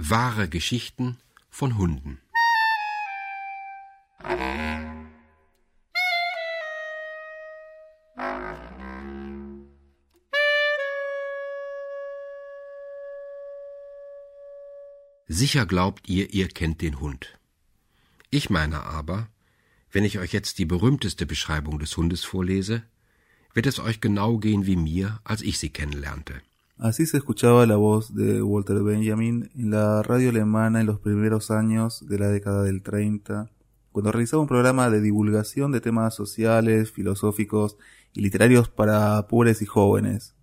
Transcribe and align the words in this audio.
Wahre 0.00 0.48
Geschichten 0.48 1.18
von 1.50 1.76
Hunden. 1.76 2.20
Sicher 15.26 15.66
glaubt 15.66 16.08
ihr, 16.08 16.32
ihr 16.32 16.46
kennt 16.46 16.80
den 16.80 17.00
Hund. 17.00 17.36
Ich 18.30 18.50
meine 18.50 18.84
aber, 18.84 19.26
wenn 19.90 20.04
ich 20.04 20.20
euch 20.20 20.32
jetzt 20.32 20.60
die 20.60 20.64
berühmteste 20.64 21.26
Beschreibung 21.26 21.80
des 21.80 21.96
Hundes 21.96 22.22
vorlese, 22.22 22.84
wird 23.52 23.66
es 23.66 23.80
euch 23.80 24.00
genau 24.00 24.38
gehen 24.38 24.64
wie 24.64 24.76
mir, 24.76 25.20
als 25.24 25.42
ich 25.42 25.58
sie 25.58 25.70
kennenlernte. 25.70 26.40
Así 26.80 27.06
se 27.06 27.16
escuchaba 27.16 27.66
la 27.66 27.74
voz 27.74 28.14
de 28.14 28.40
Walter 28.40 28.84
Benjamin 28.84 29.50
en 29.56 29.72
la 29.72 30.00
radio 30.04 30.30
alemana 30.30 30.80
en 30.80 30.86
los 30.86 31.00
primeros 31.00 31.50
años 31.50 32.06
de 32.08 32.20
la 32.20 32.28
década 32.28 32.62
del 32.62 32.82
30, 32.82 33.50
cuando 33.90 34.12
realizaba 34.12 34.42
un 34.42 34.48
programa 34.48 34.88
de 34.88 35.00
divulgación 35.00 35.72
de 35.72 35.80
temas 35.80 36.14
sociales, 36.14 36.92
filosóficos 36.92 37.78
y 38.14 38.20
literarios 38.20 38.68
para 38.68 39.26
pobres 39.26 39.60
y 39.60 39.66
jóvenes. 39.66 40.36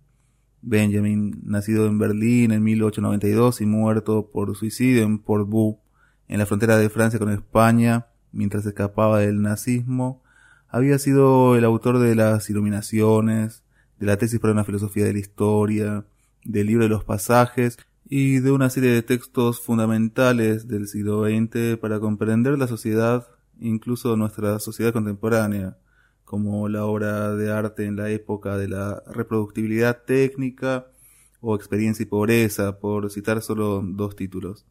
Benjamin, 0.60 1.40
nacido 1.42 1.86
en 1.86 1.98
Berlín 1.98 2.52
en 2.52 2.62
1892 2.62 3.62
y 3.62 3.66
muerto 3.66 4.30
por 4.30 4.54
suicidio 4.56 5.04
en 5.04 5.18
Portbou, 5.20 5.80
en 6.28 6.38
la 6.38 6.44
frontera 6.44 6.76
de 6.76 6.90
Francia 6.90 7.18
con 7.18 7.30
España, 7.30 8.08
mientras 8.32 8.66
escapaba 8.66 9.20
del 9.20 9.40
nazismo, 9.40 10.22
había 10.68 10.98
sido 10.98 11.56
el 11.56 11.64
autor 11.64 11.98
de 11.98 12.14
las 12.14 12.50
Iluminaciones, 12.50 13.62
de 13.98 14.04
la 14.04 14.18
tesis 14.18 14.38
para 14.38 14.52
una 14.52 14.64
filosofía 14.64 15.06
de 15.06 15.14
la 15.14 15.18
historia, 15.18 16.04
del 16.46 16.68
libro 16.68 16.84
de 16.84 16.88
los 16.88 17.04
pasajes 17.04 17.78
y 18.08 18.38
de 18.38 18.52
una 18.52 18.70
serie 18.70 18.90
de 18.90 19.02
textos 19.02 19.60
fundamentales 19.60 20.68
del 20.68 20.86
siglo 20.86 21.24
XX 21.24 21.76
para 21.80 21.98
comprender 21.98 22.56
la 22.58 22.68
sociedad, 22.68 23.26
incluso 23.58 24.16
nuestra 24.16 24.58
sociedad 24.58 24.92
contemporánea, 24.92 25.76
como 26.24 26.68
la 26.68 26.84
obra 26.84 27.34
de 27.34 27.52
arte 27.52 27.84
en 27.84 27.96
la 27.96 28.10
época 28.10 28.56
de 28.56 28.68
la 28.68 29.02
reproductibilidad 29.06 30.02
técnica 30.04 30.86
o 31.40 31.54
experiencia 31.54 32.04
y 32.04 32.06
pobreza, 32.06 32.78
por 32.78 33.10
citar 33.10 33.42
solo 33.42 33.82
dos 33.84 34.16
títulos. 34.16 34.66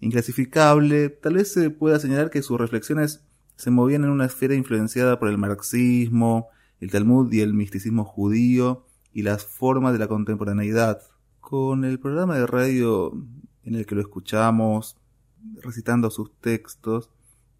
Inclasificable, 0.00 1.08
tal 1.08 1.34
vez 1.34 1.52
se 1.52 1.70
pueda 1.70 1.98
señalar 1.98 2.30
que 2.30 2.42
sus 2.42 2.58
reflexiones 2.58 3.24
se 3.56 3.70
movían 3.70 4.04
en 4.04 4.10
una 4.10 4.26
esfera 4.26 4.54
influenciada 4.54 5.18
por 5.18 5.28
el 5.28 5.38
marxismo, 5.38 6.48
el 6.80 6.90
Talmud 6.90 7.32
y 7.32 7.40
el 7.40 7.54
misticismo 7.54 8.04
judío 8.04 8.86
y 9.12 9.22
las 9.22 9.44
formas 9.44 9.92
de 9.92 10.00
la 10.00 10.08
contemporaneidad. 10.08 11.02
Con 11.44 11.84
el 11.84 12.00
programa 12.00 12.38
de 12.38 12.46
radio 12.46 13.12
en 13.64 13.74
el 13.74 13.84
que 13.84 13.94
lo 13.94 14.00
escuchamos, 14.00 14.96
recitando 15.60 16.10
sus 16.10 16.32
textos, 16.40 17.10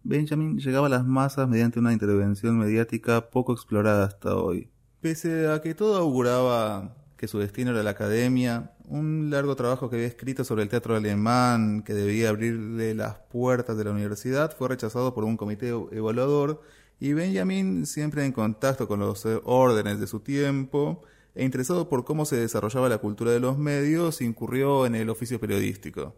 Benjamin 0.03 0.57
llegaba 0.57 0.87
a 0.87 0.89
las 0.89 1.05
masas 1.05 1.47
mediante 1.47 1.77
una 1.77 1.93
intervención 1.93 2.57
mediática 2.57 3.29
poco 3.29 3.53
explorada 3.53 4.05
hasta 4.05 4.37
hoy. 4.37 4.71
Pese 5.01 5.51
a 5.51 5.61
que 5.61 5.75
todo 5.75 5.97
auguraba 5.97 6.95
que 7.15 7.27
su 7.27 7.37
destino 7.37 7.71
era 7.71 7.83
la 7.83 7.91
academia, 7.91 8.71
un 8.85 9.29
largo 9.29 9.55
trabajo 9.55 9.87
que 9.87 9.97
había 9.97 10.07
escrito 10.07 10.43
sobre 10.43 10.63
el 10.63 10.69
teatro 10.69 10.95
alemán 10.95 11.83
que 11.83 11.93
debía 11.93 12.29
abrirle 12.29 12.95
las 12.95 13.17
puertas 13.31 13.77
de 13.77 13.83
la 13.83 13.91
universidad 13.91 14.57
fue 14.57 14.69
rechazado 14.69 15.13
por 15.13 15.25
un 15.25 15.37
comité 15.37 15.69
evaluador 15.91 16.59
y 16.99 17.13
Benjamin, 17.13 17.85
siempre 17.85 18.25
en 18.25 18.31
contacto 18.31 18.87
con 18.87 18.99
los 18.99 19.27
órdenes 19.43 19.99
de 19.99 20.07
su 20.07 20.21
tiempo 20.21 21.03
e 21.35 21.43
interesado 21.43 21.89
por 21.89 22.05
cómo 22.05 22.25
se 22.25 22.37
desarrollaba 22.37 22.89
la 22.89 22.97
cultura 22.97 23.31
de 23.31 23.39
los 23.39 23.57
medios, 23.57 24.21
incurrió 24.21 24.85
en 24.85 24.95
el 24.95 25.09
oficio 25.09 25.39
periodístico. 25.39 26.15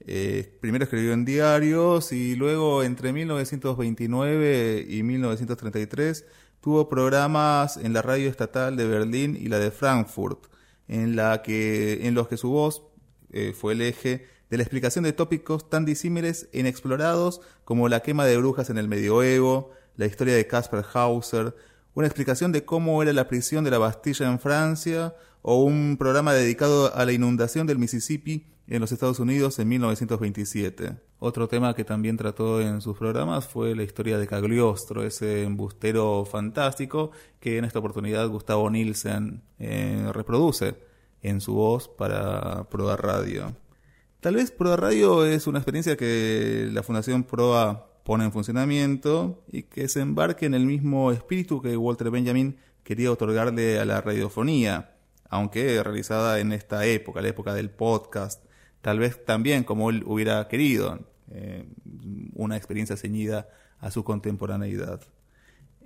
Eh, 0.00 0.56
primero 0.60 0.84
escribió 0.84 1.12
en 1.12 1.26
diarios 1.26 2.12
y 2.12 2.34
luego 2.34 2.82
entre 2.82 3.12
1929 3.12 4.86
y 4.88 5.02
1933 5.02 6.24
tuvo 6.60 6.88
programas 6.88 7.76
en 7.76 7.92
la 7.92 8.00
radio 8.00 8.30
estatal 8.30 8.76
de 8.76 8.86
Berlín 8.86 9.36
y 9.38 9.48
la 9.48 9.58
de 9.58 9.70
Frankfurt, 9.70 10.46
en, 10.88 11.16
la 11.16 11.42
que, 11.42 12.08
los 12.12 12.28
que 12.28 12.38
su 12.38 12.50
voz 12.50 12.82
eh, 13.32 13.52
fue 13.52 13.74
el 13.74 13.82
eje 13.82 14.26
de 14.48 14.56
la 14.56 14.62
explicación 14.62 15.04
de 15.04 15.12
tópicos 15.12 15.70
tan 15.70 15.84
disímiles 15.84 16.48
e 16.52 16.60
inexplorados 16.60 17.40
como 17.64 17.88
la 17.88 18.00
quema 18.00 18.24
de 18.26 18.36
brujas 18.36 18.70
en 18.70 18.78
el 18.78 18.88
medioevo, 18.88 19.70
la 19.96 20.06
historia 20.06 20.34
de 20.34 20.46
Caspar 20.46 20.84
Hauser, 20.92 21.54
una 21.94 22.06
explicación 22.06 22.52
de 22.52 22.64
cómo 22.64 23.02
era 23.02 23.12
la 23.12 23.28
prisión 23.28 23.64
de 23.64 23.70
la 23.70 23.78
Bastilla 23.78 24.26
en 24.26 24.38
Francia 24.38 25.14
o 25.42 25.62
un 25.62 25.96
programa 25.98 26.32
dedicado 26.32 26.94
a 26.94 27.04
la 27.04 27.12
inundación 27.12 27.66
del 27.66 27.78
Mississippi 27.78 28.46
en 28.68 28.80
los 28.80 28.92
Estados 28.92 29.18
Unidos 29.18 29.58
en 29.58 29.68
1927. 29.68 30.96
Otro 31.18 31.48
tema 31.48 31.74
que 31.74 31.84
también 31.84 32.16
trató 32.16 32.60
en 32.60 32.80
sus 32.80 32.96
programas 32.96 33.46
fue 33.46 33.74
la 33.74 33.82
historia 33.82 34.16
de 34.16 34.26
Cagliostro, 34.26 35.02
ese 35.02 35.42
embustero 35.42 36.24
fantástico 36.24 37.10
que 37.40 37.58
en 37.58 37.64
esta 37.64 37.80
oportunidad 37.80 38.28
Gustavo 38.28 38.70
Nielsen 38.70 39.42
eh, 39.58 40.08
reproduce 40.12 40.76
en 41.22 41.40
su 41.40 41.54
voz 41.54 41.88
para 41.88 42.64
Proa 42.70 42.96
Radio. 42.96 43.54
Tal 44.20 44.36
vez 44.36 44.50
Proa 44.50 44.76
Radio 44.76 45.26
es 45.26 45.46
una 45.46 45.58
experiencia 45.58 45.96
que 45.96 46.68
la 46.72 46.82
Fundación 46.82 47.24
Proa 47.24 47.89
pone 48.04 48.24
en 48.24 48.32
funcionamiento 48.32 49.42
y 49.50 49.64
que 49.64 49.88
se 49.88 50.00
embarque 50.00 50.46
en 50.46 50.54
el 50.54 50.66
mismo 50.66 51.12
espíritu 51.12 51.60
que 51.60 51.76
Walter 51.76 52.10
Benjamin 52.10 52.56
quería 52.82 53.12
otorgarle 53.12 53.78
a 53.78 53.84
la 53.84 54.00
radiofonía, 54.00 54.96
aunque 55.28 55.82
realizada 55.82 56.40
en 56.40 56.52
esta 56.52 56.86
época, 56.86 57.22
la 57.22 57.28
época 57.28 57.54
del 57.54 57.70
podcast, 57.70 58.44
tal 58.80 58.98
vez 58.98 59.24
también 59.24 59.64
como 59.64 59.90
él 59.90 60.02
hubiera 60.06 60.48
querido, 60.48 61.00
eh, 61.30 61.68
una 62.34 62.56
experiencia 62.56 62.96
ceñida 62.96 63.48
a 63.78 63.90
su 63.90 64.04
contemporaneidad. 64.04 65.00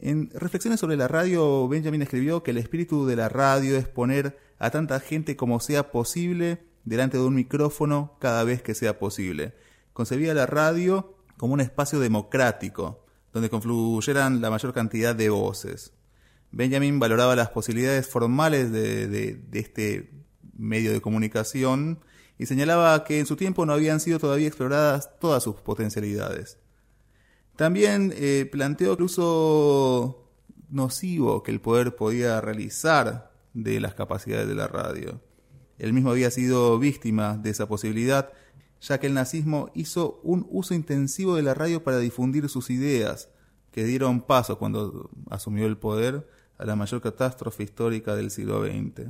En 0.01 0.31
Reflexiones 0.31 0.81
sobre 0.81 0.97
la 0.97 1.09
radio, 1.09 1.69
Benjamin 1.69 2.03
escribió 2.03 2.43
que 2.43 2.51
el 2.51 2.59
espíritu 2.59 3.07
de 3.07 3.17
la 3.17 3.29
radio 3.29 3.77
es 3.77 3.87
poner 3.87 4.39
a 4.59 4.71
tanta 4.71 5.01
gente 5.01 5.37
como 5.37 5.61
sea 5.61 5.91
posible 5.91 6.65
delante 6.85 7.17
de 7.17 7.25
un 7.25 7.35
micrófono 7.35 8.17
cada 8.21 8.45
vez 8.45 8.63
que 8.63 8.75
sea 8.75 8.99
posible. 8.99 9.55
Concebía 9.93 10.35
la 10.35 10.47
radio 10.47 11.14
como 11.37 11.55
un 11.55 11.61
espacio 11.61 12.00
democrático, 12.00 13.05
donde 13.33 13.50
confluyeran 13.50 14.41
la 14.41 14.50
mayor 14.50 14.72
cantidad 14.72 15.15
de 15.15 15.28
voces. 15.28 15.93
Benjamin 16.53 17.00
valoraba 17.00 17.34
las 17.34 17.50
posibilidades 17.50 18.06
formales 18.06 18.71
de, 18.71 19.43
este 19.53 20.12
medio 20.56 20.93
de 20.93 21.00
comunicación 21.00 21.99
y 22.39 22.47
señalaba 22.47 23.03
que 23.05 23.19
en 23.19 23.27
su 23.27 23.37
tiempo 23.37 23.67
no 23.67 23.72
habían 23.72 23.99
sido 23.99 24.21
todavía 24.21 24.47
exploradas 24.47 25.19
todas 25.19 25.43
sus 25.43 25.56
potencialidades. 25.56 26.59
También 27.56 28.12
eh, 28.16 28.49
planteó 28.51 28.95
el 28.95 29.03
uso 29.03 30.31
nocivo 30.71 31.43
que 31.43 31.51
el 31.51 31.61
poder 31.61 31.97
podía 31.97 32.41
realizar 32.41 33.33
de 33.53 33.81
las 33.81 33.95
capacidades 33.95 34.49
de 34.49 34.55
la 34.55 34.69
radio. 34.69 35.21
Él 35.78 35.93
mismo 35.93 36.11
había 36.11 36.31
sido 36.31 36.78
víctima 36.78 37.37
de 37.37 37.51
esa 37.51 37.66
posibilidad 37.66 38.33
ya 38.84 39.00
que 39.00 39.06
el 39.06 39.15
nazismo 39.15 39.71
hizo 39.75 40.21
un 40.22 40.47
uso 40.50 40.75
intensivo 40.75 41.37
de 41.37 41.43
la 41.43 41.55
radio 41.55 41.83
para 41.83 41.99
difundir 41.99 42.50
sus 42.50 42.69
ideas, 42.69 43.31
que 43.72 43.84
dieron 43.84 44.21
paso 44.21 44.59
cuando 44.59 45.11
asumió 45.31 45.67
el 45.67 45.78
poder 45.78 46.28
a 46.59 46.67
la 46.67 46.77
mayor 46.77 47.00
catástrofe 47.00 47.62
histórica 47.62 48.15
del 48.15 48.31
siglo 48.31 48.62
XX. 48.62 49.09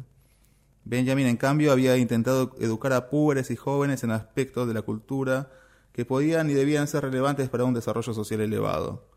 Benjamin, 0.85 1.27
en 1.27 1.37
cambio, 1.37 1.73
había 1.73 1.97
intentado 1.97 2.55
educar 2.61 2.93
a 2.93 3.11
pobres 3.11 3.51
y 3.51 3.57
jóvenes 3.57 4.05
en 4.05 4.13
aspectos 4.13 4.69
de 4.69 4.75
la 4.75 4.83
cultura 4.83 5.51
que 5.93 6.05
podían 6.05 6.49
y 6.51 6.55
debían 6.55 6.87
ser 6.87 7.03
relevantes 7.03 7.49
para 7.49 7.65
un 7.65 7.75
desarrollo 7.75 8.15
social 8.15 8.41
elevado. 8.41 9.09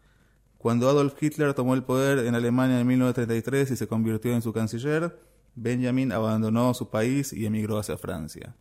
Cuando 0.57 0.89
Adolf 0.89 1.21
Hitler 1.21 1.53
tomó 1.53 1.75
el 1.75 1.83
poder 1.83 2.25
en 2.25 2.33
Alemania 2.33 2.79
en 2.79 2.87
1933 2.87 3.71
y 3.71 3.75
se 3.75 3.87
convirtió 3.87 4.33
en 4.33 4.41
su 4.41 4.53
canciller, 4.53 5.19
Benjamin 5.53 6.11
abandonó 6.11 6.73
su 6.73 6.89
país 6.89 7.31
y 7.31 7.45
emigró 7.45 7.77
hacia 7.77 7.97
Francia. 7.97 8.55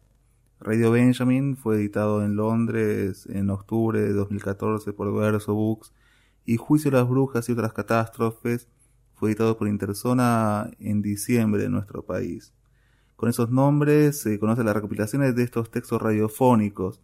Radio 0.59 0.91
Benjamin 0.91 1.55
fue 1.55 1.77
editado 1.77 2.25
en 2.25 2.35
Londres 2.35 3.29
en 3.31 3.51
octubre 3.51 4.01
de 4.01 4.15
2014 4.15 4.95
por 4.95 5.15
Verso 5.15 5.55
Books 5.55 5.93
y 6.47 6.57
Juicio 6.57 6.91
de 6.91 6.97
las 6.97 7.09
Brujas 7.09 7.47
y 7.49 7.53
otras 7.53 7.75
catástrofes 7.75 8.67
fue 9.15 9.31
editado 9.31 9.59
por 9.59 9.69
Interzona 9.69 10.71
en 10.79 11.03
diciembre 11.03 11.65
en 11.65 11.73
nuestro 11.73 12.07
país. 12.07 12.55
Con 13.17 13.29
esos 13.29 13.51
nombres 13.51 14.19
se 14.19 14.39
conocen 14.39 14.65
las 14.65 14.75
recopilaciones 14.75 15.37
de 15.37 15.43
estos 15.43 15.71
textos 15.71 16.01
radiofónicos. 16.01 17.03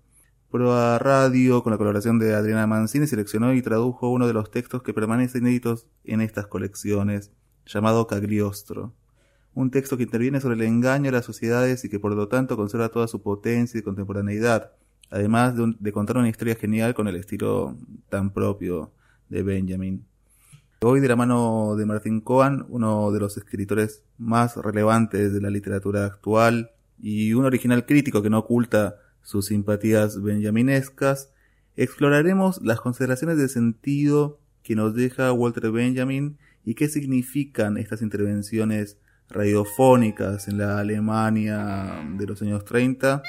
Proa 0.50 0.98
Radio, 0.98 1.62
con 1.62 1.72
la 1.72 1.78
colaboración 1.78 2.18
de 2.18 2.34
Adriana 2.34 2.66
Mancini, 2.66 3.06
seleccionó 3.06 3.52
y 3.52 3.60
tradujo 3.60 4.08
uno 4.10 4.26
de 4.26 4.32
los 4.32 4.50
textos 4.50 4.82
que 4.82 4.94
permanecen 4.94 5.42
inéditos 5.42 5.86
en 6.04 6.22
estas 6.22 6.46
colecciones, 6.46 7.30
llamado 7.66 8.06
Cagliostro 8.06 8.94
un 9.54 9.70
texto 9.70 9.96
que 9.96 10.04
interviene 10.04 10.40
sobre 10.40 10.56
el 10.56 10.62
engaño 10.62 11.06
de 11.06 11.12
las 11.12 11.24
sociedades 11.24 11.84
y 11.84 11.88
que 11.88 11.98
por 11.98 12.14
lo 12.14 12.28
tanto 12.28 12.56
conserva 12.56 12.88
toda 12.88 13.08
su 13.08 13.22
potencia 13.22 13.78
y 13.78 13.82
contemporaneidad, 13.82 14.72
además 15.10 15.54
de, 15.78 15.92
contar 15.92 16.16
una 16.16 16.28
historia 16.28 16.54
genial 16.54 16.94
con 16.94 17.08
el 17.08 17.16
estilo 17.16 17.76
tan 18.08 18.32
propio 18.32 18.92
de 19.28 19.42
Benjamin. 19.42 20.04
Hoy 20.80 21.00
de 21.00 21.08
la 21.08 21.16
mano 21.16 21.76
de 21.76 21.86
Martin 21.86 22.20
Cohen, 22.20 22.64
uno 22.68 23.12
de 23.12 23.20
los 23.20 23.36
escritores 23.36 24.02
más 24.18 24.56
relevantes 24.56 25.32
de 25.32 25.40
la 25.40 25.50
literatura 25.50 26.06
actual 26.06 26.72
y 26.98 27.34
un 27.34 27.44
original 27.44 27.86
crítico 27.86 28.22
que 28.22 28.30
no 28.30 28.38
oculta 28.40 28.96
sus 29.22 29.46
simpatías 29.46 30.20
benjaminescas, 30.20 31.30
exploraremos 31.76 32.60
las 32.62 32.80
consideraciones 32.80 33.36
de 33.38 33.48
sentido 33.48 34.40
que 34.62 34.74
nos 34.74 34.94
deja 34.94 35.32
Walter 35.32 35.70
Benjamin 35.70 36.38
y 36.64 36.74
qué 36.74 36.88
significan 36.88 37.76
estas 37.76 38.02
intervenciones 38.02 38.98
radiofónicas 39.32 40.48
en 40.48 40.58
la 40.58 40.78
Alemania 40.78 42.04
de 42.18 42.26
los 42.26 42.40
años 42.42 42.64
30 42.64 43.22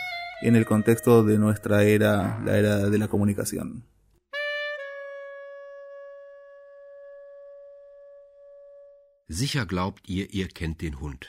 en 0.44 0.55
el 0.55 0.65
contexto 0.65 1.23
de 1.23 1.38
nuestra 1.38 1.83
era, 1.83 2.41
la 2.45 2.57
era 2.57 2.89
de 2.89 2.97
la 2.97 3.07
comunicación. 3.07 3.85
Sicher 9.29 9.65
glaubt 9.65 10.07
ihr, 10.07 10.33
ihr 10.33 10.50
kennt 10.50 10.81
den 10.81 11.00
Hund. 11.00 11.27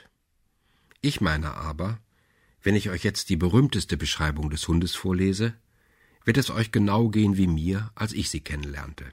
Ich 1.01 1.21
meine 1.21 1.55
aber, 1.55 2.01
wenn 2.63 2.75
ich 2.75 2.91
euch 2.91 3.05
jetzt 3.05 3.31
die 3.31 3.37
berühmteste 3.37 3.97
Beschreibung 3.97 4.51
des 4.51 4.67
Hundes 4.67 4.95
vorlese, 4.95 5.55
wird 6.25 6.37
es 6.37 6.51
euch 6.51 6.73
genau 6.73 7.09
gehen 7.09 7.37
wie 7.37 7.47
mir, 7.47 7.91
als 7.95 8.13
ich 8.13 8.31
sie 8.31 8.41
kennenlernte. 8.41 9.05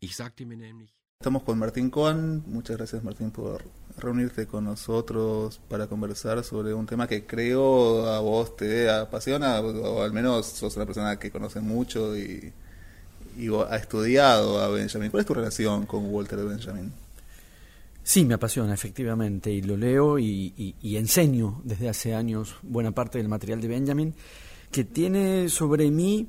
Ich 0.00 0.16
sagte 0.16 0.44
mir 0.44 0.56
nämlich. 0.56 0.90
Estamos 1.20 1.44
con 1.44 1.58
Martín 1.58 1.90
Cohen. 1.90 2.42
Muchas 2.46 2.76
gracias, 2.76 3.02
Martín, 3.02 3.30
por 3.30 3.64
reunirte 3.98 4.46
con 4.46 4.64
nosotros 4.64 5.60
para 5.68 5.86
conversar 5.86 6.42
sobre 6.44 6.74
un 6.74 6.86
tema 6.86 7.06
que 7.06 7.24
creo 7.24 8.06
a 8.06 8.20
vos 8.20 8.56
te 8.56 8.90
apasiona, 8.90 9.60
o 9.60 10.02
al 10.02 10.12
menos 10.12 10.46
sos 10.46 10.76
una 10.76 10.86
persona 10.86 11.18
que 11.18 11.30
conoce 11.30 11.60
mucho 11.60 12.16
y, 12.16 12.52
ha 13.68 13.76
estudiado 13.76 14.62
a 14.62 14.68
Benjamin. 14.68 15.10
¿Cuál 15.10 15.20
es 15.20 15.26
tu 15.26 15.34
relación 15.34 15.84
con 15.84 16.06
Walter 16.06 16.38
Benjamin? 16.38 16.90
Sí, 18.02 18.24
me 18.24 18.34
apasiona, 18.34 18.72
efectivamente, 18.72 19.50
y 19.50 19.62
lo 19.62 19.76
leo 19.76 20.18
y, 20.18 20.72
enseño 20.82 21.60
desde 21.64 21.88
hace 21.88 22.14
años 22.14 22.54
buena 22.62 22.92
parte 22.92 23.18
del 23.18 23.28
material 23.28 23.60
de 23.60 23.68
Benjamin, 23.68 24.14
que 24.70 24.84
tiene 24.84 25.48
sobre 25.48 25.90
mí 25.90 26.28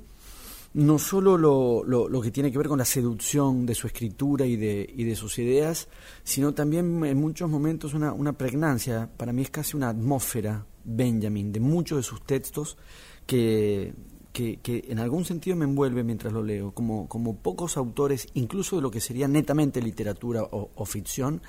no 0.78 1.00
solo 1.00 1.40
lo, 1.40 1.84
lo, 1.84 2.22
que 2.22 2.30
tiene 2.30 2.52
que 2.52 2.60
ver 2.60 2.68
con 2.68 2.78
la 2.78 2.86
seducción 2.86 3.66
de 3.66 3.74
su 3.74 3.88
escritura 3.88 4.46
y 4.46 4.58
de, 4.58 4.88
y 4.96 5.06
de 5.06 5.16
sus 5.16 5.40
ideas, 5.40 5.88
sino 6.24 6.54
también 6.54 7.04
en 7.04 7.18
muchos 7.18 7.50
momentos 7.50 7.96
una, 7.96 8.14
una 8.14 8.34
pregnancia, 8.34 9.10
para 9.18 9.34
mí 9.34 9.42
es 9.42 9.50
casi 9.50 9.76
una 9.76 9.90
atmósfera 9.90 10.68
Benjamin, 10.84 11.52
de 11.52 11.60
muchos 11.60 11.98
de 11.98 12.04
sus 12.04 12.24
textos 12.24 12.78
que 13.26 13.96
que, 14.62 14.86
en 14.88 15.00
algún 15.00 15.26
sentido 15.26 15.56
me 15.56 15.66
envuelve 15.66 16.04
mientras 16.04 16.32
lo 16.32 16.44
leo, 16.44 16.72
como, 16.72 17.08
como 17.08 17.38
pocos 17.38 17.78
autores, 17.78 18.28
incluso 18.36 18.76
de 18.76 18.82
lo 18.84 18.92
que 18.92 19.00
sería 19.00 19.28
netamente 19.28 19.82
literatura 19.82 20.44
o, 20.44 20.86
ficción, 20.86 21.42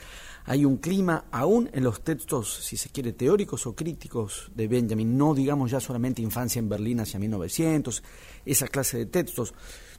hay 0.48 0.64
un 0.64 0.78
clima, 0.78 1.26
aún 1.30 1.68
en 1.72 1.84
los 1.84 2.02
textos, 2.02 2.64
si 2.64 2.76
se 2.76 2.88
quiere, 2.88 3.12
teóricos 3.12 3.66
o 3.66 3.74
críticos 3.74 4.50
de 4.54 4.66
Benjamin, 4.66 5.16
no 5.16 5.34
digamos 5.34 5.70
ya 5.70 5.78
solamente 5.78 6.22
Infancia 6.22 6.58
en 6.58 6.68
Berlín 6.68 7.00
hacia 7.00 7.20
1900, 7.20 8.02
esa 8.46 8.66
clase 8.66 8.98
de 8.98 9.06
textos, 9.06 9.54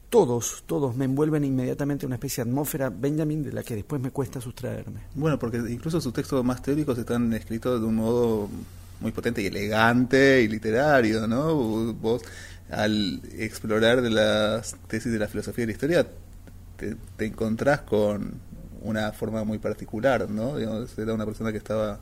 todos, 0.09 0.63
todos 0.65 0.95
me 0.95 1.05
envuelven 1.05 1.45
inmediatamente 1.45 2.07
una 2.07 2.15
especie 2.15 2.43
de 2.43 2.49
atmósfera 2.49 2.89
Benjamin 2.89 3.43
de 3.43 3.53
la 3.53 3.61
que 3.61 3.75
después 3.75 4.01
me 4.01 4.09
cuesta 4.09 4.41
sustraerme. 4.41 5.01
Bueno, 5.13 5.37
porque 5.37 5.57
incluso 5.57 6.01
sus 6.01 6.11
textos 6.13 6.43
más 6.43 6.63
teóricos 6.63 6.97
están 6.97 7.31
escritos 7.33 7.79
de 7.79 7.85
un 7.85 7.95
modo 7.95 8.49
muy 9.01 9.11
potente 9.11 9.43
y 9.43 9.45
elegante 9.45 10.41
y 10.41 10.47
literario, 10.47 11.27
¿no? 11.27 11.53
Vos 11.93 12.23
al 12.71 13.21
explorar 13.37 14.01
de 14.01 14.09
las 14.09 14.75
tesis 14.87 15.11
de 15.11 15.19
la 15.19 15.27
filosofía 15.27 15.63
de 15.63 15.67
la 15.67 15.71
historia, 15.73 16.07
te, 16.77 17.25
encontrás 17.25 17.81
con 17.81 18.33
una 18.81 19.11
forma 19.11 19.43
muy 19.43 19.59
particular, 19.59 20.29
¿no? 20.29 20.57
era 20.57 21.13
una 21.13 21.25
persona 21.25 21.51
que 21.51 21.57
estaba 21.57 21.99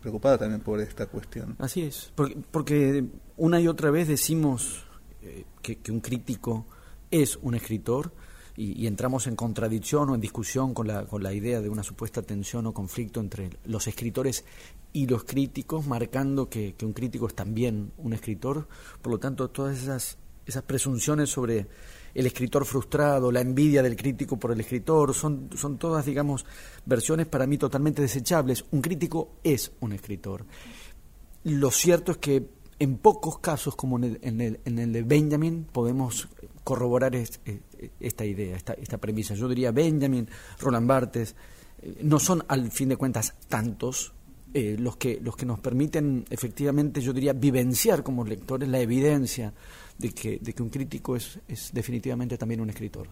preocupada 0.00 0.38
también 0.38 0.60
por 0.60 0.80
esta 0.80 1.06
cuestión. 1.06 1.56
Así 1.58 1.82
es, 1.82 2.12
porque, 2.14 2.36
porque 2.50 3.04
una 3.36 3.60
y 3.60 3.68
otra 3.68 3.90
vez 3.90 4.08
decimos 4.08 4.84
eh, 5.22 5.44
que, 5.62 5.78
que 5.78 5.92
un 5.92 6.00
crítico 6.00 6.66
es 7.10 7.36
un 7.42 7.54
escritor, 7.54 8.12
y, 8.56 8.86
entramos 8.86 9.26
en 9.26 9.36
contradicción 9.36 10.10
o 10.10 10.14
en 10.14 10.20
discusión 10.20 10.72
con 10.72 10.86
la, 10.88 11.04
con 11.04 11.22
la 11.22 11.32
idea 11.32 11.60
de 11.60 11.68
una 11.68 11.82
supuesta 11.82 12.22
tensión 12.22 12.66
o 12.66 12.72
conflicto 12.72 13.20
entre 13.20 13.50
los 13.66 13.86
escritores 13.86 14.44
y 14.92 15.06
los 15.06 15.24
críticos, 15.24 15.86
marcando 15.86 16.48
que, 16.48 16.74
un 16.82 16.92
crítico 16.92 17.26
es 17.26 17.34
también 17.34 17.92
un 17.98 18.14
escritor. 18.14 18.66
Por 19.02 19.12
lo 19.12 19.18
tanto, 19.18 19.50
todas 19.50 19.78
esas, 19.82 20.16
esas 20.46 20.62
presunciones 20.62 21.28
sobre 21.28 21.66
el 22.16 22.26
escritor 22.26 22.64
frustrado, 22.64 23.30
la 23.30 23.42
envidia 23.42 23.82
del 23.82 23.94
crítico 23.94 24.38
por 24.38 24.50
el 24.50 24.60
escritor, 24.60 25.14
son, 25.14 25.50
son 25.54 25.76
todas, 25.76 26.06
digamos, 26.06 26.46
versiones 26.86 27.26
para 27.26 27.46
mí 27.46 27.58
totalmente 27.58 28.00
desechables. 28.00 28.64
Un 28.70 28.80
crítico 28.80 29.34
es 29.44 29.70
un 29.80 29.92
escritor. 29.92 30.46
Lo 31.44 31.70
cierto 31.70 32.12
es 32.12 32.18
que 32.18 32.48
en 32.78 32.96
pocos 32.96 33.38
casos, 33.38 33.76
como 33.76 33.98
en 33.98 34.04
el, 34.04 34.18
en 34.22 34.40
el, 34.40 34.60
en 34.64 34.78
el 34.78 34.92
de 34.94 35.02
Benjamin, 35.02 35.66
podemos 35.70 36.26
corroborar 36.64 37.14
eh, 37.14 37.26
esta 38.00 38.24
idea, 38.24 38.56
esta, 38.56 38.72
esta 38.72 38.96
premisa. 38.96 39.34
Yo 39.34 39.46
diría 39.46 39.70
Benjamin, 39.70 40.26
Roland 40.58 40.88
Barthes, 40.88 41.36
eh, 41.82 41.98
no 42.02 42.18
son 42.18 42.42
al 42.48 42.70
fin 42.70 42.88
de 42.88 42.96
cuentas 42.96 43.34
tantos 43.48 44.14
eh, 44.54 44.76
los, 44.78 44.96
que, 44.96 45.20
los 45.20 45.36
que 45.36 45.44
nos 45.44 45.60
permiten 45.60 46.24
efectivamente, 46.30 47.02
yo 47.02 47.12
diría, 47.12 47.34
vivenciar 47.34 48.02
como 48.02 48.24
lectores 48.24 48.70
la 48.70 48.80
evidencia 48.80 49.52
de 49.98 50.10
que, 50.10 50.38
de 50.40 50.52
que 50.52 50.62
un 50.62 50.68
crítico 50.68 51.16
es, 51.16 51.38
es 51.48 51.70
definitivamente 51.72 52.36
también 52.36 52.60
un 52.60 52.70
escritor. 52.70 53.08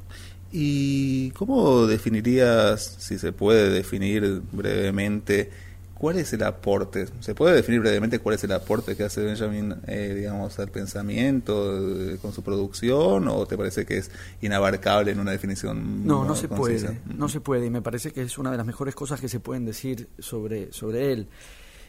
¿Y 0.52 1.30
cómo 1.30 1.86
definirías, 1.86 2.96
si 2.98 3.18
se 3.18 3.32
puede 3.32 3.70
definir 3.70 4.42
brevemente, 4.52 5.50
¿Cuál 5.94 6.18
es 6.18 6.32
el 6.32 6.42
aporte? 6.42 7.06
¿Se 7.20 7.34
puede 7.34 7.54
definir 7.54 7.80
brevemente 7.80 8.18
cuál 8.18 8.34
es 8.34 8.44
el 8.44 8.52
aporte 8.52 8.96
que 8.96 9.04
hace 9.04 9.22
Benjamin, 9.22 9.74
eh, 9.86 10.12
digamos, 10.14 10.58
al 10.58 10.68
pensamiento 10.68 11.78
eh, 11.78 12.18
con 12.20 12.32
su 12.32 12.42
producción? 12.42 13.28
¿O 13.28 13.46
te 13.46 13.56
parece 13.56 13.86
que 13.86 13.98
es 13.98 14.10
inabarcable 14.42 15.12
en 15.12 15.20
una 15.20 15.30
definición? 15.30 16.04
No, 16.04 16.24
no 16.24 16.34
se 16.34 16.48
puede, 16.48 17.00
no 17.06 17.28
se 17.28 17.40
puede. 17.40 17.66
Y 17.66 17.70
me 17.70 17.80
parece 17.80 18.12
que 18.12 18.22
es 18.22 18.38
una 18.38 18.50
de 18.50 18.56
las 18.56 18.66
mejores 18.66 18.94
cosas 18.94 19.20
que 19.20 19.28
se 19.28 19.38
pueden 19.38 19.64
decir 19.64 20.08
sobre, 20.18 20.72
sobre 20.72 21.12
él. 21.12 21.28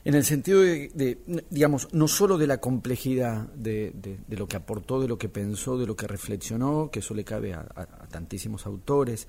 En 0.06 0.14
el 0.14 0.24
sentido 0.24 0.62
de, 0.62 1.18
digamos, 1.50 1.88
no 1.92 2.08
solo 2.08 2.38
de 2.38 2.46
la 2.46 2.60
complejidad 2.60 3.48
de, 3.54 3.92
de, 3.96 4.38
lo 4.38 4.48
que 4.48 4.56
aportó, 4.56 5.02
de 5.02 5.08
lo 5.08 5.18
que 5.18 5.30
pensó, 5.30 5.80
de 5.80 5.88
lo 5.88 5.96
que 5.96 6.06
reflexionó, 6.06 6.92
que 6.92 7.00
eso 7.00 7.16
le 7.16 7.24
cabe 7.24 7.56
a, 7.56 7.66
tantísimos 8.12 8.68
autores, 8.68 9.28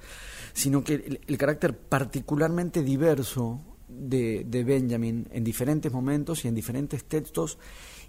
sino 0.52 0.84
que 0.84 1.18
el 1.26 1.38
carácter 1.38 1.78
particularmente 1.78 2.82
diverso 2.82 3.62
de, 3.88 4.44
de, 4.46 4.64
Benjamin 4.64 5.26
en 5.32 5.44
diferentes 5.44 5.90
momentos 5.90 6.44
y 6.44 6.48
en 6.48 6.54
diferentes 6.54 7.04
textos, 7.04 7.56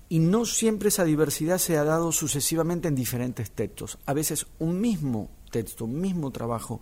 y 0.09 0.19
no 0.19 0.45
siempre 0.45 0.89
esa 0.89 1.05
diversidad 1.05 1.59
se 1.59 1.77
ha 1.77 1.85
dado 1.85 2.11
sucesivamente 2.11 2.89
en 2.89 2.95
diferentes 2.95 3.49
textos. 3.51 3.97
A 4.05 4.13
veces 4.13 4.45
un 4.59 4.81
mismo 4.81 5.31
texto, 5.51 5.85
un 5.85 6.01
mismo 6.01 6.31
trabajo, 6.31 6.81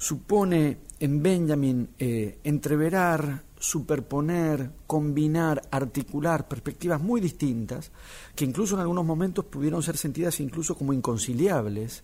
supone 0.00 0.78
en 0.98 1.22
Benjamin 1.22 1.90
eh, 1.98 2.38
entreverar, 2.42 3.44
superponer, 3.58 4.70
combinar, 4.86 5.60
articular 5.70 6.48
perspectivas 6.48 7.02
muy 7.02 7.20
distintas, 7.20 7.92
que 8.34 8.46
incluso 8.46 8.74
en 8.74 8.80
algunos 8.80 9.04
momentos 9.04 9.44
pudieron 9.44 9.82
ser 9.82 9.98
sentidas 9.98 10.40
incluso 10.40 10.74
como 10.74 10.94
inconciliables, 10.94 12.02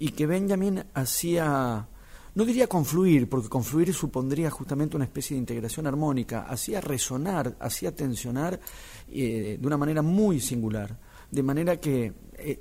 y 0.00 0.08
que 0.10 0.26
Benjamin 0.26 0.84
hacía 0.92 1.86
no 2.34 2.44
diría 2.44 2.66
confluir, 2.66 3.28
porque 3.28 3.48
confluir 3.48 3.94
supondría 3.94 4.50
justamente 4.50 4.96
una 4.96 5.06
especie 5.06 5.36
de 5.36 5.38
integración 5.38 5.86
armónica, 5.86 6.42
hacía 6.42 6.80
resonar, 6.80 7.56
hacía 7.60 7.94
tensionar 7.94 8.60
eh, 9.08 9.56
de 9.58 9.66
una 9.66 9.78
manera 9.78 10.02
muy 10.02 10.40
singular, 10.40 10.98
de 11.30 11.42
manera 11.44 11.80
que 11.80 12.12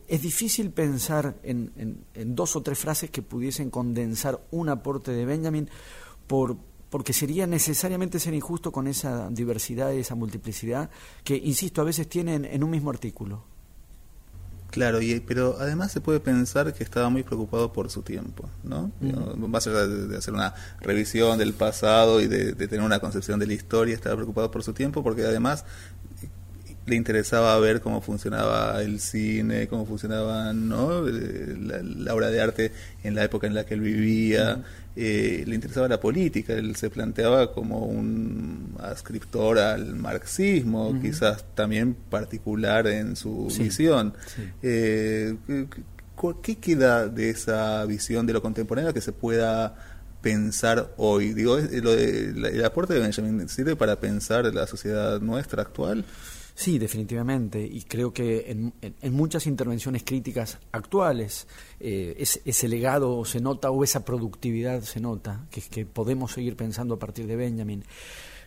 es 0.07 0.21
difícil 0.21 0.71
pensar 0.71 1.35
en, 1.43 2.05
dos 2.13 2.55
o 2.55 2.61
tres 2.61 2.79
frases 2.79 3.09
que 3.09 3.21
pudiesen 3.21 3.69
condensar 3.69 4.39
un 4.51 4.69
aporte 4.69 5.11
de 5.11 5.25
Benjamin 5.25 5.69
por, 6.27 6.57
porque 6.89 7.13
sería 7.13 7.45
necesariamente 7.45 8.19
ser 8.19 8.33
injusto 8.33 8.71
con 8.71 8.87
esa 8.87 9.29
diversidad 9.29 9.91
y 9.91 9.99
esa 9.99 10.15
multiplicidad 10.15 10.89
que, 11.23 11.35
insisto, 11.35 11.81
a 11.81 11.85
veces 11.85 12.07
tienen 12.07 12.45
en 12.45 12.63
un 12.63 12.71
mismo 12.71 12.89
artículo. 12.89 13.43
Claro, 14.75 15.01
y, 15.01 15.21
pero 15.21 15.55
además 15.57 15.91
se 15.93 16.01
puede 16.01 16.19
pensar 16.19 16.73
que 16.73 16.83
estaba 16.83 17.09
muy 17.09 17.23
preocupado 17.23 17.71
por 17.71 17.89
su 17.89 18.01
tiempo, 18.01 18.49
¿no? 18.63 18.91
Más 19.37 19.67
allá 19.67 19.87
de, 19.87 20.17
hacer 20.17 20.33
una 20.33 20.53
revisión 20.81 21.37
del 21.37 21.53
pasado 21.53 22.19
y 22.19 22.27
de, 22.27 22.53
tener 22.55 22.81
una 22.81 22.99
concepción 22.99 23.39
de 23.39 23.47
la 23.47 23.53
historia, 23.53 23.95
estaba 23.95 24.15
preocupado 24.15 24.51
por 24.51 24.63
su 24.63 24.73
tiempo 24.73 25.01
porque 25.01 25.23
además 25.23 25.63
le 26.85 26.95
interesaba 26.95 27.57
ver 27.59 27.81
cómo 27.81 28.01
funcionaba 28.01 28.81
el 28.81 28.99
cine, 28.99 29.67
cómo 29.67 29.85
funcionaba 29.85 30.53
¿no? 30.53 31.07
Eh, 31.07 31.81
la, 31.97 32.13
obra 32.13 32.29
de 32.29 32.41
arte 32.41 32.71
en 33.03 33.15
la 33.15 33.23
época 33.23 33.47
en 33.47 33.55
la 33.55 33.65
que 33.65 33.73
él 33.73 33.81
vivía, 33.81 34.63
eh, 34.95 35.43
le 35.45 35.55
interesaba 35.55 35.87
la 35.87 35.99
política, 35.99 36.53
él 36.53 36.75
se 36.75 36.89
planteaba 36.89 37.53
como 37.53 37.85
un 37.85 38.75
ascriptor 38.79 39.57
al 39.57 39.95
marxismo, 39.95 40.97
quizás 41.01 41.43
también 41.55 41.95
particular 41.95 42.87
en 42.87 43.15
su 43.15 43.47
visión. 43.47 44.13
Eh, 44.61 45.35
¿Qué 46.41 46.55
queda 46.57 47.07
de 47.07 47.29
esa 47.29 47.83
visión 47.85 48.25
de 48.25 48.33
lo 48.33 48.41
contemporáneo 48.41 48.93
que 48.93 49.01
se 49.01 49.11
pueda 49.11 49.75
pensar 50.21 50.93
hoy? 50.97 51.33
Digo, 51.33 51.57
lo 51.57 51.91
de, 51.91 52.29
el 52.29 52.63
aporte 52.63 52.93
de 52.93 53.01
Benjamin 53.01 53.49
sirve 53.49 53.75
para 53.75 53.99
pensar 53.99 54.45
la 54.53 54.65
sociedad 54.65 55.19
nuestra 55.19 55.63
actual. 55.63 56.05
Sí, 56.55 56.79
definitivamente. 56.79 57.61
Y 57.61 57.81
creo 57.81 58.13
que 58.13 58.49
en, 58.49 59.13
muchas 59.13 59.45
intervenciones 59.45 60.03
críticas 60.03 60.57
actuales 60.71 61.47
eh, 61.81 62.15
ese, 62.17 62.69
legado 62.69 63.25
se 63.25 63.41
nota 63.41 63.69
o 63.71 63.83
esa 63.83 64.05
productividad 64.05 64.81
se 64.81 65.01
nota, 65.01 65.45
que, 65.51 65.85
podemos 65.85 66.31
seguir 66.31 66.55
pensando 66.55 66.95
a 66.95 66.99
partir 66.99 67.27
de 67.27 67.35
Benjamin. 67.35 67.83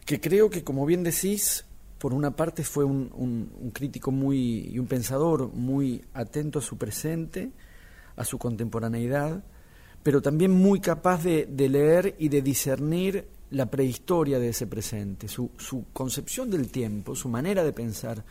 Que 0.07 0.21
creo 0.23 0.49
que, 0.49 0.65
como 0.65 0.87
bien 0.87 1.03
decís, 1.03 1.67
por 1.99 2.15
una 2.15 2.35
parte 2.35 2.65
fue 2.65 2.85
un, 2.87 3.71
crítico 3.75 4.11
muy 4.11 4.71
y 4.73 4.79
un 4.79 4.87
pensador 4.87 5.53
muy 5.53 6.03
atento 6.15 6.61
a 6.61 6.63
su 6.63 6.79
presente, 6.79 7.53
a 8.17 8.25
su 8.25 8.39
contemporaneidad, 8.39 9.45
pero 10.03 10.23
también 10.23 10.51
muy 10.51 10.81
capaz 10.81 11.23
de 11.25 11.69
leer 11.69 12.17
y 12.19 12.31
de 12.31 12.41
discernir 12.41 13.29
la 13.51 13.67
prehistoria 13.67 14.39
de 14.39 14.51
ese 14.51 14.67
presente, 14.67 15.29
su, 15.29 15.51
su, 15.59 15.87
concepción 15.93 16.51
del 16.51 16.71
tiempo, 16.71 17.15
su 17.15 17.29
manera 17.29 17.65
de 17.65 17.73
pensar 17.73 18.25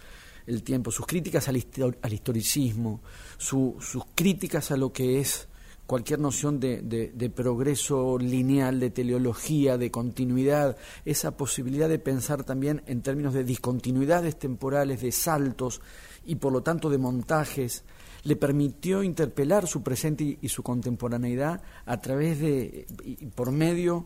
el 0.45 0.63
tiempo, 0.63 0.91
sus 0.91 1.05
críticas 1.05 1.47
al, 1.47 1.57
historicismo, 1.57 3.01
sus 3.37 4.05
críticas 4.15 4.71
a 4.71 4.77
lo 4.77 4.93
que 4.93 5.19
es 5.19 5.47
cualquier 5.87 6.19
noción 6.19 6.59
de, 6.59 6.81
de, 6.81 7.29
progreso 7.29 8.17
lineal, 8.19 8.79
de 8.79 8.89
teleología, 8.89 9.77
de 9.77 9.89
continuidad, 9.89 10.77
esa 11.05 11.35
posibilidad 11.35 11.89
de 11.89 11.97
pensar 11.97 12.43
también 12.43 12.83
en 12.87 13.01
términos 13.01 13.33
de 13.33 13.43
discontinuidades 13.43 14.37
temporales, 14.37 15.01
de 15.01 15.11
saltos 15.11 15.81
y 16.25 16.35
por 16.35 16.51
lo 16.51 16.61
tanto 16.61 16.89
de 16.89 16.97
montajes, 16.97 17.83
le 18.23 18.35
permitió 18.35 19.01
interpelar 19.01 19.67
su 19.67 19.81
presente 19.81 20.37
y, 20.41 20.49
su 20.49 20.61
contemporaneidad 20.61 21.61
a 21.85 22.01
través 22.01 22.39
de, 22.39 22.85
y 23.03 23.25
por 23.27 23.51
medio 23.51 24.05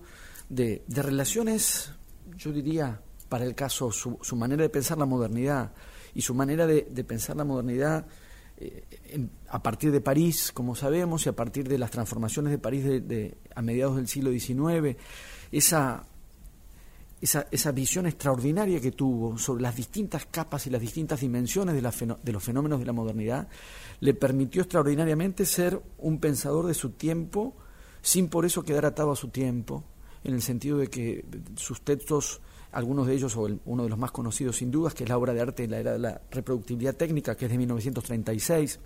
de, 0.52 0.84
relaciones, 0.88 1.94
yo 2.36 2.52
diría, 2.52 3.02
para 3.30 3.46
el 3.46 3.56
caso, 3.56 3.92
su, 3.92 4.36
manera 4.36 4.62
de 4.64 4.70
pensar 4.70 4.98
la 4.98 5.06
modernidad 5.06 5.72
y 6.14 6.22
su 6.22 6.34
manera 6.36 6.68
de, 6.68 6.88
de 6.90 7.04
pensar 7.04 7.38
la 7.38 7.46
modernidad 7.46 8.06
eh, 8.58 8.84
a 9.48 9.64
partir 9.64 9.92
de 9.92 10.02
París, 10.02 10.52
como 10.54 10.76
sabemos, 10.76 11.26
y 11.26 11.30
a 11.30 11.36
partir 11.36 11.68
de 11.68 11.78
las 11.78 11.90
transformaciones 11.90 12.52
de 12.52 12.58
París 12.58 12.84
de, 12.84 13.38
a 13.56 13.62
mediados 13.62 13.96
del 13.96 14.08
siglo 14.08 14.32
XIX, 14.32 14.98
esa, 15.52 16.06
esa, 17.22 17.48
esa, 17.50 17.72
visión 17.72 18.06
extraordinaria 18.06 18.82
que 18.82 18.92
tuvo 18.92 19.38
sobre 19.38 19.64
las 19.64 19.76
distintas 19.76 20.26
capas 20.26 20.68
y 20.68 20.70
las 20.70 20.82
distintas 20.82 21.22
dimensiones 21.22 21.76
de, 21.76 22.16
de 22.22 22.32
los 22.32 22.44
fenómenos 22.44 22.80
de 22.80 22.86
la 22.86 22.94
modernidad, 22.94 23.48
le 24.02 24.14
permitió 24.14 24.64
extraordinariamente 24.64 25.46
ser 25.46 25.82
un 25.98 26.20
pensador 26.20 26.68
de 26.68 26.74
su 26.74 26.92
tiempo, 26.92 27.56
sin 28.02 28.28
por 28.28 28.46
eso 28.46 28.64
quedar 28.64 28.86
atado 28.86 29.12
a 29.12 29.16
su 29.16 29.30
tiempo, 29.30 29.86
en 30.24 30.34
el 30.34 30.42
sentido 30.42 30.78
de 30.78 30.88
que 30.88 31.26
sus 31.56 31.82
textos 31.82 32.42
algunos 32.72 33.08
de 33.08 33.14
ellos, 33.14 33.36
o 33.36 33.48
uno 33.66 33.84
de 33.84 33.90
los 33.90 34.00
más 34.00 34.12
conocidos 34.12 34.58
sin 34.58 34.72
dudas, 34.72 34.94
que 34.94 35.04
es 35.04 35.10
la 35.10 35.18
obra 35.18 35.34
de 35.34 35.42
arte 35.42 35.64
en 35.64 35.72
la 35.72 35.80
era 35.80 35.92
de 35.94 36.00
la 36.00 36.22
reproductividad 36.32 36.96
técnica, 36.96 37.36
que 37.36 37.46
es 37.46 37.52
de 37.52 37.58
1936, 37.58 38.80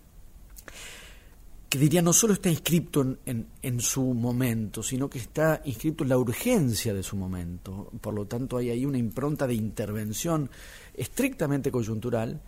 que 1.69 1.77
diría 1.77 2.01
no 2.01 2.13
solo 2.13 2.33
está 2.33 2.49
inscrito 2.49 3.01
en, 3.25 3.47
en, 3.61 3.79
su 3.81 4.01
momento, 4.13 4.81
sino 4.81 5.09
que 5.09 5.19
está 5.19 5.61
inscrito 5.65 6.03
en 6.03 6.09
la 6.09 6.17
urgencia 6.17 6.93
de 6.93 7.03
su 7.03 7.15
momento. 7.15 7.91
Por 8.01 8.13
lo 8.13 8.25
tanto, 8.25 8.57
hay 8.57 8.69
ahí 8.69 8.85
una 8.85 8.97
impronta 8.97 9.45
de 9.45 9.55
intervención 9.55 10.49
estrictamente 10.93 11.71
coyuntural 11.71 12.41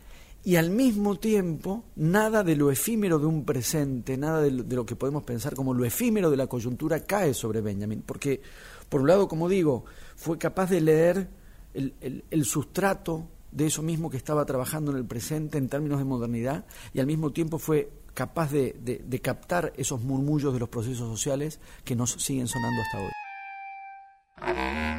y 0.44 0.56
al 0.56 0.70
mismo 0.70 1.15
tiempo 1.15 1.84
nada 1.96 2.44
de 2.44 2.56
lo 2.56 2.72
efímero 2.72 3.20
de 3.20 3.25
un 3.25 3.44
presente, 3.44 4.17
nada 4.17 4.41
de 4.41 4.51
lo 4.51 4.86
que 4.86 4.96
podemos 4.96 5.24
pensar 5.24 5.56
como 5.56 5.74
lo 5.74 5.84
efímero 5.86 6.29
de 6.29 6.38
la 6.38 6.48
coyuntura 6.48 7.01
cae 7.01 7.34
sobre 7.34 7.62
Benjamin, 7.62 8.01
porque 8.06 8.41
por 8.89 9.01
un 9.01 9.08
lado, 9.08 9.27
como 9.27 9.50
digo, 9.50 9.86
fue 10.15 10.38
capaz 10.38 10.70
de 10.70 10.82
leer 10.82 11.29
el, 11.74 12.46
sustrato 12.46 13.27
de 13.51 13.67
eso 13.67 13.82
mismo 13.82 14.10
que 14.10 14.17
estaba 14.17 14.46
trabajando 14.46 14.91
en 14.91 14.98
el 14.98 15.06
presente 15.06 15.58
en 15.58 15.70
términos 15.70 16.00
de 16.00 16.06
modernidad 16.06 16.65
y 16.94 17.00
al 17.00 17.08
mismo 17.08 17.32
tiempo 17.32 17.60
fue 17.60 17.91
capaz 18.13 18.51
de, 18.51 18.74
de, 18.82 19.20
captar 19.20 19.74
esos 19.77 20.01
murmullos 20.01 20.53
de 20.53 20.60
los 20.60 20.70
procesos 20.70 21.08
sociales 21.08 21.60
que 21.84 21.96
nos 21.96 22.12
siguen 22.12 22.48
sonando 22.48 22.82
hasta 22.82 23.00
hoy. 23.00 24.97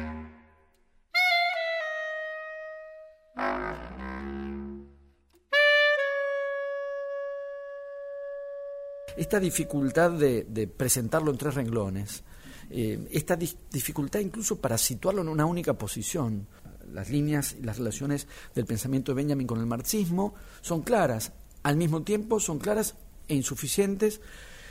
Esta 9.19 9.37
dificultad 9.37 10.11
de, 10.11 10.71
presentarlo 10.77 11.31
en 11.31 11.37
tres 11.37 11.53
renglones, 11.53 12.23
eh, 12.69 13.05
esta 13.11 13.35
dificultad 13.35 14.21
incluso 14.21 14.61
para 14.61 14.77
situarlo 14.77 15.21
en 15.21 15.27
una 15.27 15.45
única 15.45 15.73
posición. 15.73 16.47
Las 16.93 17.09
líneas 17.09 17.53
y 17.59 17.63
las 17.63 17.79
relaciones 17.79 18.27
del 18.55 18.65
pensamiento 18.65 19.11
de 19.11 19.21
Benjamin 19.21 19.45
con 19.45 19.59
el 19.59 19.65
marxismo 19.65 20.35
son 20.61 20.83
claras, 20.83 21.33
al 21.63 21.75
mismo 21.75 22.01
tiempo 22.03 22.39
son 22.39 22.59
claras 22.59 22.95
e 23.27 23.35
insuficientes 23.35 24.21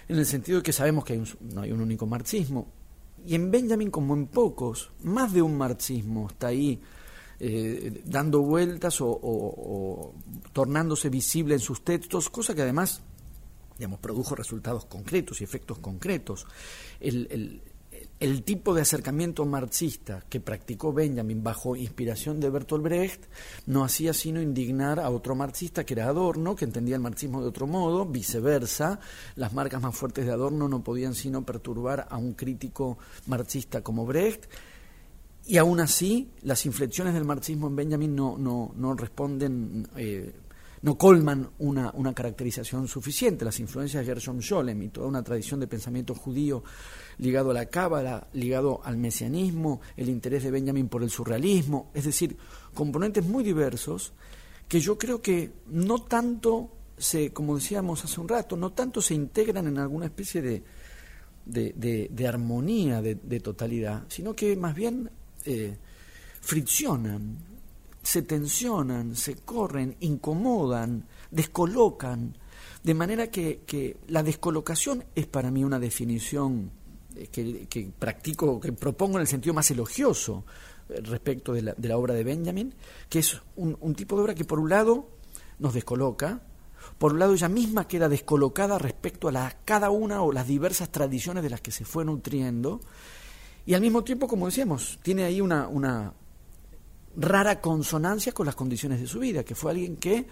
en 0.09 0.17
el 0.17 0.25
sentido 0.25 0.61
de 0.61 0.63
que 0.63 0.73
sabemos 0.73 1.05
que 1.05 1.23
no 1.41 1.61
hay 1.61 1.71
un 1.71 1.83
único 1.83 2.07
marxismo. 2.07 2.73
Y 3.27 3.35
en 3.35 3.51
Benjamin, 3.51 3.91
como 3.91 4.15
en 4.15 4.29
pocos, 4.29 4.93
más 5.03 5.35
de 5.35 5.43
un 5.43 5.59
marxismo 5.59 6.29
está 6.31 6.47
ahí 6.47 6.81
eh, 7.39 8.03
dando 8.07 8.41
vueltas 8.41 8.97
o, 9.03 10.15
tornándose 10.55 11.11
visible 11.11 11.53
en 11.53 11.61
sus 11.61 11.85
textos, 11.85 12.31
cosa 12.31 12.55
que 12.55 12.63
además 12.63 13.03
digamos, 13.79 14.01
produjo 14.01 14.35
resultados 14.35 14.85
concretos 14.87 15.41
y 15.41 15.45
efectos 15.45 15.79
concretos. 15.79 16.47
el, 17.01 17.63
tipo 18.45 18.75
de 18.75 18.83
acercamiento 18.83 19.45
marxista 19.47 20.25
que 20.29 20.41
practicó 20.41 20.93
Benjamin 20.93 21.43
bajo 21.43 21.77
inspiración 21.77 22.41
de 22.41 22.51
Bertolt 22.51 22.83
Brecht 22.83 23.25
no 23.67 23.85
hacía 23.85 24.13
sino 24.13 24.43
indignar 24.43 24.99
a 24.99 25.11
otro 25.11 25.35
marxista 25.37 25.85
que 25.85 25.95
era 25.95 26.09
Adorno, 26.09 26.57
que 26.57 26.65
entendía 26.65 26.97
el 26.97 27.03
marxismo 27.03 27.41
de 27.41 27.49
otro 27.49 27.67
modo, 27.67 28.07
viceversa, 28.07 28.99
las 29.37 29.53
marcas 29.53 29.81
más 29.81 29.97
fuertes 29.97 30.27
de 30.27 30.33
Adorno 30.33 30.69
no 30.69 30.83
podían 30.83 31.15
sino 31.15 31.45
perturbar 31.45 32.09
a 32.11 32.17
un 32.17 32.35
crítico 32.35 32.99
marxista 33.27 33.83
como 33.83 34.07
Brecht, 34.07 34.47
y 35.47 35.57
aún 35.57 35.81
así 35.81 36.29
las 36.43 36.67
inflexiones 36.67 37.15
del 37.15 37.25
marxismo 37.25 37.69
en 37.69 37.77
Benjamin 37.77 38.15
no, 38.15 38.37
no, 38.37 38.73
no 38.77 38.95
responden... 38.95 39.89
Eh, 39.97 40.33
no 40.83 40.97
colman 40.97 41.51
una, 41.59 41.91
una, 41.95 42.15
caracterización 42.15 42.89
suficiente. 42.89 43.45
Las 43.45 43.61
influencias 43.61 44.07
de 44.07 44.13
Gershom 44.13 44.41
Scholem 44.41 44.83
y 44.83 44.89
toda 44.89 45.09
una 45.09 45.23
tradición 45.23 45.61
de 45.61 45.67
pensamiento 45.67 46.15
judío 46.15 46.63
ligado 47.19 47.51
a 47.51 47.55
la 47.55 47.67
cábala, 47.67 48.29
ligado 48.33 48.81
al 48.85 48.97
mesianismo, 48.97 49.81
el 49.97 50.09
interés 50.09 50.45
de 50.45 50.51
Benjamin 50.51 50.89
por 50.89 51.03
el 51.03 51.11
surrealismo, 51.11 51.91
es 51.95 52.05
decir, 52.05 52.37
componentes 52.75 53.25
muy 53.25 53.43
diversos 53.43 54.13
que 54.69 54.81
yo 54.81 54.99
creo 54.99 55.21
que 55.23 55.51
no 55.69 56.03
tanto 56.03 56.71
se, 56.97 57.33
como 57.33 57.57
decíamos 57.57 58.05
hace 58.05 58.21
un 58.21 58.29
rato, 58.29 58.57
no 58.57 58.73
tanto 58.73 59.01
se 59.01 59.15
integran 59.15 59.67
en 59.67 59.79
alguna 59.79 60.07
especie 60.07 60.43
de, 60.43 60.63
de, 61.47 62.29
armonía, 62.29 63.01
de, 63.01 63.41
totalidad, 63.41 64.05
sino 64.09 64.35
que 64.35 64.57
más 64.57 64.75
bien 64.75 65.11
eh, 65.45 65.77
friccionan, 66.41 67.39
se 68.09 68.23
tensionan, 68.23 69.15
se 69.15 69.35
corren, 69.35 69.95
incomodan, 70.01 71.05
descolocan, 71.31 72.39
de 72.83 72.95
manera 72.95 73.27
que, 73.31 73.61
que 73.67 73.99
la 74.07 74.23
descolocación 74.23 75.05
es 75.15 75.27
para 75.27 75.51
mí 75.51 75.63
una 75.63 75.79
definición 75.79 76.71
que, 77.31 77.91
practico, 77.99 78.61
que 78.61 78.73
propongo 78.73 79.19
en 79.19 79.21
el 79.21 79.27
sentido 79.27 79.53
más 79.53 79.71
elogioso 79.71 80.47
eh, 80.89 81.03
respecto 81.03 81.53
de 81.53 81.61
la, 81.61 81.75
de 81.77 81.87
la 81.87 81.99
obra 81.99 82.15
de 82.15 82.25
Benjamin, 82.25 82.75
que 83.11 83.19
es 83.19 83.43
un, 83.57 83.95
tipo 83.95 84.17
de 84.17 84.23
obra 84.23 84.35
que 84.35 84.47
por 84.47 84.59
un 84.59 84.71
lado 84.71 85.11
nos 85.59 85.75
descoloca, 85.75 86.41
por 86.97 87.13
un 87.13 87.19
lado 87.19 87.35
ella 87.35 87.51
misma 87.51 87.89
queda 87.89 88.09
descolocada 88.09 88.79
respecto 88.79 89.29
a 89.29 89.33
la, 89.33 89.55
cada 89.67 89.91
una 89.91 90.23
o 90.23 90.33
las 90.33 90.47
diversas 90.47 90.91
tradiciones 90.91 91.43
de 91.43 91.51
las 91.51 91.61
que 91.61 91.73
se 91.73 91.85
fue 91.85 92.07
nutriendo, 92.07 92.81
y 93.67 93.75
al 93.75 93.83
mismo 93.83 94.03
tiempo, 94.03 94.27
como 94.29 94.47
decíamos, 94.47 94.99
tiene 95.03 95.25
ahí 95.25 95.43
una, 95.43 95.69
una 95.69 96.15
rara 97.17 97.61
consonancia 97.61 98.33
con 98.33 98.47
las 98.47 98.55
condiciones 98.55 99.01
de 99.01 99.07
su 99.07 99.19
vida, 99.19 99.45
que 99.45 99.55
fue 99.55 99.73
alguien 99.73 99.97
que 99.97 100.27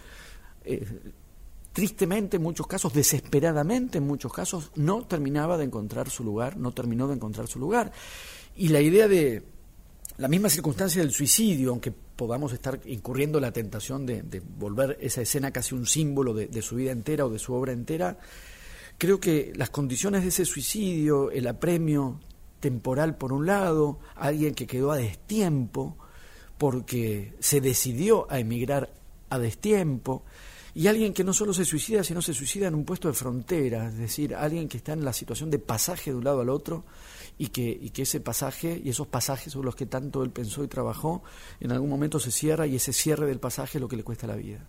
eh, 0.64 0.87
tristemente 1.73 2.37
en 2.38 2.42
muchos 2.42 2.66
casos, 2.66 2.92
desesperadamente 2.92 3.99
en 3.99 4.06
muchos 4.06 4.33
casos, 4.33 4.71
no 4.76 5.06
terminaba 5.06 5.59
de 5.59 5.64
encontrar 5.64 6.09
su 6.11 6.25
lugar, 6.25 6.56
no 6.56 6.73
terminó 6.73 7.06
de 7.06 7.14
encontrar 7.14 7.49
su 7.49 7.59
lugar. 7.59 7.92
Y 8.56 8.68
la 8.68 8.80
idea 8.80 9.09
de 9.09 9.42
la 10.18 10.28
misma 10.28 10.49
circunstancia 10.49 11.02
del 11.02 11.12
suicidio, 11.12 11.71
aunque 11.71 11.92
podamos 11.92 12.52
estar 12.52 12.80
incurriendo 12.87 13.38
en 13.38 13.42
la 13.42 13.52
tentación 13.52 14.06
de, 14.06 14.42
volver 14.59 14.97
esa 15.00 15.21
escena 15.21 15.50
casi 15.50 15.75
un 15.75 15.87
símbolo 15.87 16.33
de, 16.33 16.47
de, 16.47 16.62
su 16.62 16.76
vida 16.76 16.92
entera 16.92 17.26
o 17.26 17.30
de 17.30 17.38
su 17.38 17.52
obra 17.52 17.73
entera, 17.73 18.18
creo 18.97 19.21
que 19.21 19.52
las 19.54 19.68
condiciones 19.68 20.23
de 20.23 20.28
ese 20.28 20.47
suicidio, 20.47 21.30
el 21.30 21.47
apremio 21.47 22.21
temporal 22.61 23.16
por 23.16 23.33
un 23.33 23.45
lado, 23.45 23.99
alguien 24.14 24.54
que 24.54 24.66
quedó 24.66 24.92
a 24.92 24.97
destiempo 24.97 25.99
porque 26.58 27.34
se 27.40 27.60
decidió 27.60 28.26
a 28.30 28.38
emigrar 28.38 28.92
a 29.30 29.38
destiempo, 29.38 30.25
y 30.76 30.88
alguien 30.88 31.14
que 31.14 31.25
no 31.25 31.32
solo 31.32 31.54
se 31.54 31.64
suicida, 31.64 32.04
sino 32.04 32.20
se 32.20 32.34
suicida 32.34 32.68
en 32.68 32.75
un 32.75 32.84
puesto 32.84 33.08
de 33.08 33.14
frontera, 33.14 33.88
es 33.88 33.96
decir, 33.96 34.34
alguien 34.34 34.68
que 34.68 34.76
está 34.76 34.92
en 34.92 35.06
la 35.06 35.14
situación 35.14 35.50
de 35.50 35.58
pasaje 35.58 36.10
de 36.10 36.18
un 36.18 36.25
lado 36.25 36.42
al 36.42 36.50
otro 36.50 36.84
y 37.38 37.46
que, 37.46 37.62
y 37.62 37.88
que 37.88 38.02
ese 38.02 38.20
pasaje 38.20 38.82
y 38.84 38.90
esos 38.90 39.06
pasajes 39.06 39.54
sobre 39.54 39.64
los 39.64 39.75
que 39.75 39.86
tanto 39.86 40.22
él 40.22 40.28
pensó 40.28 40.62
y 40.62 40.68
trabajó, 40.68 41.22
en 41.60 41.72
algún 41.72 41.88
momento 41.88 42.20
se 42.20 42.30
cierra 42.30 42.66
y 42.66 42.76
ese 42.76 42.92
cierre 42.92 43.25
del 43.25 43.40
pasaje 43.40 43.78
es 43.78 43.80
lo 43.80 43.88
que 43.88 43.96
le 43.96 44.04
cuesta 44.04 44.26
la 44.26 44.36
vida. 44.36 44.66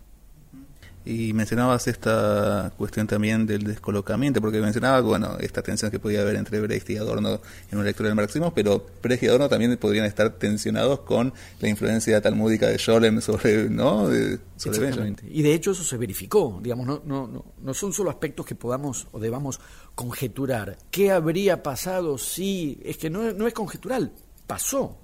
Y 1.08 1.32
mencionabas 1.32 1.88
esta 1.88 2.70
cuestión 2.76 3.06
también 3.06 3.46
del 3.46 3.64
descolocamiento, 3.64 4.42
porque 4.42 4.60
mencionabas, 4.60 5.02
bueno, 5.02 5.38
esta 5.40 5.62
tensión 5.62 5.90
que 5.90 5.98
podía 5.98 6.20
haber 6.20 6.36
entre 6.36 6.60
Brecht 6.60 6.90
y 6.90 6.98
Adorno 6.98 7.40
en 7.70 7.78
una 7.78 7.84
lectura 7.84 8.10
del 8.10 8.16
marxismo, 8.16 8.52
pero 8.52 8.84
Brecht 9.02 9.22
y 9.22 9.28
Adorno 9.28 9.48
también 9.48 9.74
podrían 9.78 10.04
estar 10.04 10.28
tensionados 10.34 11.00
con 11.00 11.32
la 11.60 11.68
influencia 11.70 12.20
talmúdica 12.20 12.66
de 12.66 12.78
Scholem 12.78 13.22
sobre, 13.22 13.70
¿no? 13.70 14.10
sobre 14.58 15.14
Y 15.30 15.40
de 15.40 15.54
hecho 15.54 15.70
eso 15.70 15.82
se 15.82 15.96
verificó, 15.96 16.60
digamos, 16.62 16.86
no, 16.86 17.00
no, 17.06 17.26
no, 17.26 17.54
no 17.58 17.72
son 17.72 17.94
solo 17.94 18.10
aspectos 18.10 18.44
que 18.44 18.54
podamos 18.54 19.06
o 19.10 19.18
debamos 19.18 19.60
conjeturar. 19.94 20.76
¿Qué 20.90 21.10
habría 21.10 21.62
pasado 21.62 22.18
si...? 22.18 22.82
Es 22.84 22.98
que 22.98 23.08
no, 23.08 23.32
no 23.32 23.46
es 23.46 23.54
conjetural, 23.54 24.12
pasó. 24.46 24.98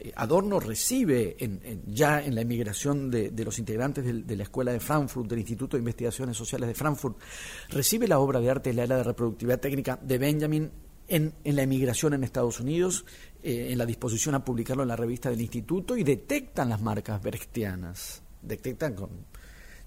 Eh, 0.00 0.12
Adorno 0.14 0.60
recibe 0.60 1.36
ya 1.86 2.22
en 2.22 2.34
la 2.34 2.42
emigración 2.42 3.10
de, 3.10 3.32
los 3.44 3.58
integrantes 3.58 4.04
de, 4.04 4.36
la 4.36 4.42
Escuela 4.42 4.72
de 4.72 4.80
Frankfurt, 4.80 5.28
del 5.28 5.40
Instituto 5.40 5.76
de 5.76 5.80
Investigaciones 5.80 6.36
Sociales 6.36 6.68
de 6.68 6.74
Frankfurt, 6.74 7.18
recibe 7.70 8.06
la 8.06 8.18
obra 8.18 8.40
de 8.40 8.50
arte 8.50 8.70
de 8.70 8.76
la 8.76 8.84
era 8.84 8.96
de 8.98 9.04
reproductividad 9.04 9.60
técnica 9.60 9.98
de 10.00 10.18
Benjamin 10.18 10.70
en, 11.08 11.34
la 11.44 11.62
emigración 11.62 12.14
en 12.14 12.22
Estados 12.22 12.60
Unidos, 12.60 13.04
eh, 13.42 13.68
en 13.70 13.78
la 13.78 13.86
disposición 13.86 14.34
a 14.34 14.44
publicarlo 14.44 14.82
en 14.82 14.90
la 14.90 14.96
revista 14.96 15.30
del 15.30 15.40
Instituto 15.40 15.96
y 15.96 16.04
detectan 16.04 16.68
las 16.68 16.80
marcas 16.80 17.20
brechtianas, 17.20 18.22
detectan 18.42 18.94
con, 18.94 19.10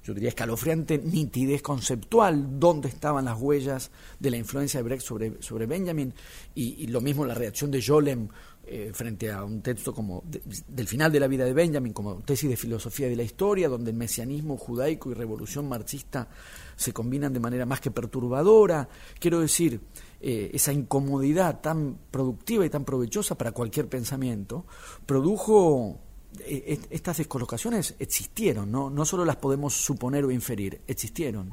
yo 0.03 0.13
diría, 0.13 0.29
escalofriante 0.29 0.97
nitidez 0.97 1.61
conceptual 1.61 2.59
dónde 2.59 2.89
estaban 2.89 3.25
las 3.25 3.39
huellas 3.39 3.91
de 4.19 4.31
la 4.31 4.37
influencia 4.37 4.79
de 4.79 4.83
Brecht 4.83 5.05
sobre, 5.05 5.41
sobre 5.41 5.67
Benjamin 5.67 6.13
y, 6.55 6.83
y 6.83 6.87
lo 6.87 7.01
mismo 7.01 7.23
la 7.23 7.35
reacción 7.35 7.69
de 7.69 7.83
Jolem 7.83 8.27
eh, 8.73 8.91
frente 8.93 9.29
a 9.29 9.43
un 9.43 9.61
texto 9.61 9.93
como 9.93 10.23
del 10.25 10.87
final 10.87 11.11
de 11.11 11.19
la 11.19 11.27
vida 11.27 11.43
de 11.43 11.51
Benjamin, 11.51 11.91
como 11.91 12.21
tesis 12.21 12.49
de 12.49 12.55
filosofía 12.55 13.09
de 13.09 13.17
la 13.17 13.23
historia, 13.23 13.67
donde 13.67 13.91
el 13.91 13.97
mesianismo 13.97 14.55
judaico 14.55 15.11
y 15.11 15.13
revolución 15.13 15.67
marxista 15.67 16.29
se 16.77 16.93
combinan 16.93 17.33
de 17.33 17.41
manera 17.41 17.65
más 17.65 17.81
que 17.81 17.91
perturbadora. 17.91 18.87
Quiero 19.19 19.41
decir, 19.41 19.81
eh, 20.21 20.51
esa 20.53 20.71
incomodidad 20.71 21.59
tan 21.59 21.97
productiva 22.09 22.65
y 22.65 22.69
tan 22.69 22.85
provechosa 22.85 23.37
para 23.37 23.51
cualquier 23.51 23.89
pensamiento, 23.89 24.65
produjo 25.05 25.99
eh, 26.39 26.79
estas 26.91 27.17
descolocaciones 27.17 27.95
existieron, 27.99 28.71
¿no? 28.71 28.89
no 28.89 29.03
solo 29.03 29.25
las 29.25 29.35
podemos 29.35 29.73
suponer 29.73 30.23
o 30.23 30.31
inferir, 30.31 30.79
existieron. 30.87 31.51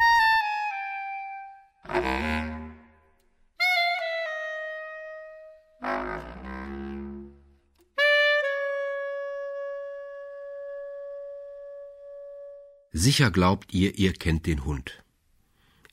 Sicher 12.92 13.30
glaubt 13.30 13.74
ihr, 13.74 13.98
ihr 13.98 14.12
kennt 14.12 14.46
den 14.46 14.64
Hund. 14.64 15.04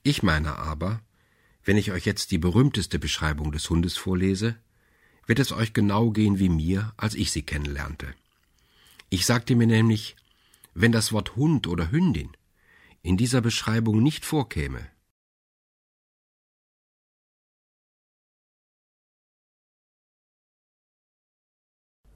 Ich 0.02 0.22
meine 0.22 0.56
aber, 0.56 1.02
wenn 1.64 1.76
ich 1.76 1.92
euch 1.92 2.06
jetzt 2.06 2.30
die 2.30 2.38
berühmteste 2.38 2.98
Beschreibung 2.98 3.52
des 3.52 3.68
Hundes 3.68 3.96
vorlese, 3.96 4.56
wird 5.26 5.38
es 5.38 5.52
euch 5.52 5.72
genau 5.72 6.10
gehen 6.10 6.38
wie 6.38 6.48
mir, 6.48 6.94
als 6.96 7.14
ich 7.14 7.32
sie 7.32 7.42
kennenlernte. 7.42 8.14
Ich 9.10 9.26
sagte 9.26 9.56
mir 9.56 9.66
nämlich, 9.66 10.16
wenn 10.74 10.92
das 10.92 11.12
Wort 11.12 11.36
Hund 11.36 11.66
oder 11.66 11.90
Hündin 11.90 12.30
in 13.02 13.16
dieser 13.16 13.40
Beschreibung 13.40 14.02
nicht 14.02 14.24
vorkäme, 14.24 14.88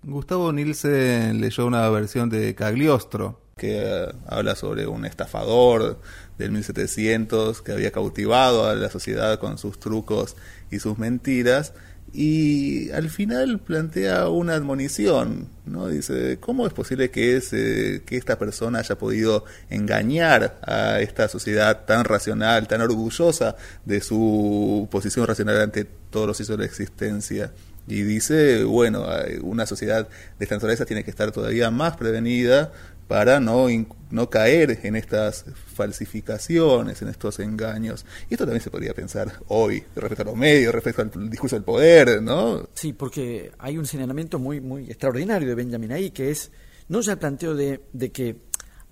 Gustavo 0.03 0.51
Nielsen 0.51 1.41
leyó 1.41 1.67
una 1.67 1.91
versión 1.91 2.31
de 2.31 2.55
Cagliostro, 2.55 3.39
que 3.61 4.09
habla 4.27 4.57
sobre 4.57 4.87
un 4.87 5.05
estafador 5.05 6.01
del 6.39 6.51
1700 6.53 7.61
que 7.61 7.73
había 7.73 7.93
cautivado 7.93 8.67
a 8.67 8.75
la 8.75 8.89
sociedad 8.89 9.39
con 9.39 9.59
sus 9.59 9.79
trucos 9.79 10.35
y 10.71 10.79
sus 10.79 10.97
mentiras 10.97 11.75
y 12.13 12.91
al 12.91 13.11
final 13.11 13.61
plantea 13.61 14.29
una 14.31 14.55
admonición, 14.55 15.49
¿no? 15.67 15.89
Dice, 15.89 16.39
¿cómo 16.41 16.67
es 16.67 16.73
posible 16.73 17.11
que, 17.11 17.37
ese, 17.37 18.03
que 18.05 18.17
esta 18.17 18.39
persona 18.39 18.81
haya 18.81 18.97
podido 18.97 19.45
engañar 19.69 20.59
a 20.67 21.01
esta 21.01 21.29
sociedad 21.29 21.85
tan 21.85 22.05
racional, 22.05 22.67
tan 22.67 22.81
orgullosa 22.81 23.57
de 23.85 24.01
su 24.01 24.89
posición 24.91 25.27
racional 25.27 25.61
ante 25.61 25.85
todos 25.85 26.27
los 26.27 26.41
hechos 26.41 26.57
de 26.57 26.65
la 26.65 26.65
existencia? 26.65 27.53
Y 27.87 28.03
dice, 28.03 28.65
bueno, 28.65 29.07
una 29.43 29.67
sociedad 29.67 30.09
de 30.39 30.45
esta 30.45 30.55
naturaleza 30.55 30.87
tiene 30.87 31.05
que 31.05 31.11
estar 31.11 31.33
todavía 31.33 31.71
más 31.71 31.97
prevenida 31.97 32.73
para 33.11 33.41
no, 33.41 33.67
no 34.13 34.31
caer 34.31 34.79
en 34.85 34.95
estas 34.95 35.45
falsificaciones, 35.75 37.03
en 37.03 37.09
estos 37.09 37.41
engaños. 37.41 38.07
Y 38.29 38.35
esto 38.35 38.45
también 38.45 38.63
se 38.63 38.71
podría 38.71 38.95
pensar 38.95 39.33
hoy 39.49 39.83
respecto 39.97 40.23
a 40.23 40.27
los 40.27 40.37
medios, 40.37 40.73
respecto 40.73 41.03
al 41.03 41.29
discurso 41.29 41.57
del 41.57 41.65
poder, 41.65 42.23
¿no? 42.23 42.69
Sí, 42.73 42.93
porque 42.93 43.51
hay 43.59 43.79
un 43.79 43.87
señalamiento 43.87 44.39
muy, 44.39 44.61
muy 44.61 44.85
extraordinario 44.85 45.49
de 45.49 45.57
Benjamin 45.57 45.91
ahí, 45.91 46.13
que 46.13 46.31
es, 46.31 46.53
no 46.87 47.01
ya 47.01 47.15
el 47.15 47.19
planteo 47.19 47.57
de, 47.57 47.81
de 47.93 48.13
que 48.13 48.37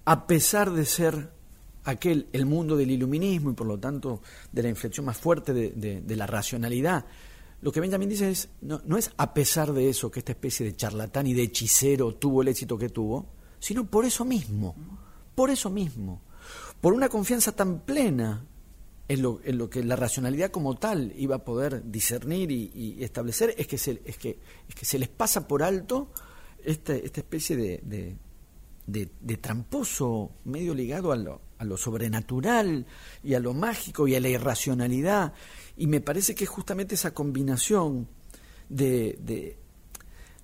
a 0.04 0.26
pesar 0.26 0.72
de 0.72 0.85
ser 0.85 1.28
aquel 1.85 2.26
el 2.33 2.44
mundo 2.44 2.76
del 2.76 2.90
iluminismo 2.90 3.50
y 3.50 3.54
por 3.54 3.68
lo 3.68 3.78
tanto 3.78 4.20
de 4.50 4.64
la 4.64 4.68
inflexión 4.68 5.07
más 5.07 5.16
fuerte 5.16 5.52
de, 5.52 6.00
de, 6.00 6.16
la 6.16 6.26
racionalidad, 6.26 7.04
lo 7.62 7.70
que 7.70 7.78
Benjamin 7.78 8.09
dice 8.09 8.33
es, 8.33 8.48
no, 8.62 8.83
no 8.85 8.98
es 8.98 9.12
a 9.16 9.33
pesar 9.33 9.72
de 9.72 9.88
eso 9.88 10.11
que 10.11 10.18
esta 10.18 10.33
especie 10.33 10.66
de 10.66 10.74
charlatán 10.74 11.28
y 11.28 11.35
de 11.35 11.44
hechicero 11.44 12.16
tuvo 12.16 12.42
el 12.42 12.48
éxito 12.48 12.76
que 12.76 12.88
tuvo, 12.88 13.38
sino 13.59 13.85
por 13.85 14.05
eso 14.05 14.25
mismo, 14.25 14.75
por 15.35 15.51
eso 15.51 15.71
mismo, 15.71 16.23
por 16.81 16.92
una 16.92 17.09
confianza 17.09 17.53
tan 17.53 17.81
plena 17.81 18.44
en 19.09 19.23
lo, 19.23 19.40
en 19.42 19.59
lo 19.59 19.71
que 19.71 19.83
la 19.83 19.97
racionalidad 19.97 20.51
como 20.51 20.77
tal 20.77 21.12
iba 21.16 21.37
a 21.37 21.44
poder 21.44 21.90
discernir 21.90 22.51
y, 22.51 23.03
establecer, 23.03 23.55
es 23.57 23.66
que, 23.66 23.79
se, 23.79 24.03
es, 24.05 24.18
que, 24.18 24.38
es 24.68 24.75
que 24.75 24.85
se 24.85 24.99
les 24.99 25.09
pasa 25.09 25.49
por 25.49 25.62
alto 25.62 26.11
esta, 26.62 26.94
esta 26.94 27.21
especie 27.21 27.57
de, 27.57 28.16
de, 28.87 29.37
tramposo 29.37 30.33
medio 30.44 30.75
ligado 30.75 31.12
a 31.12 31.16
lo, 31.16 31.40
a 31.59 31.64
lo 31.64 31.77
sobrenatural 31.77 32.87
y 33.23 33.35
a 33.35 33.40
lo 33.40 33.55
mágico 33.55 34.07
y 34.07 34.14
a 34.14 34.21
la 34.21 34.29
irracionalidad. 34.29 35.33
Y 35.77 35.87
me 35.87 36.01
parece 36.01 36.35
que 36.35 36.44
es 36.44 36.51
justamente 36.51 36.94
esa 36.94 37.14
combinación 37.14 38.09
de, 38.68 39.57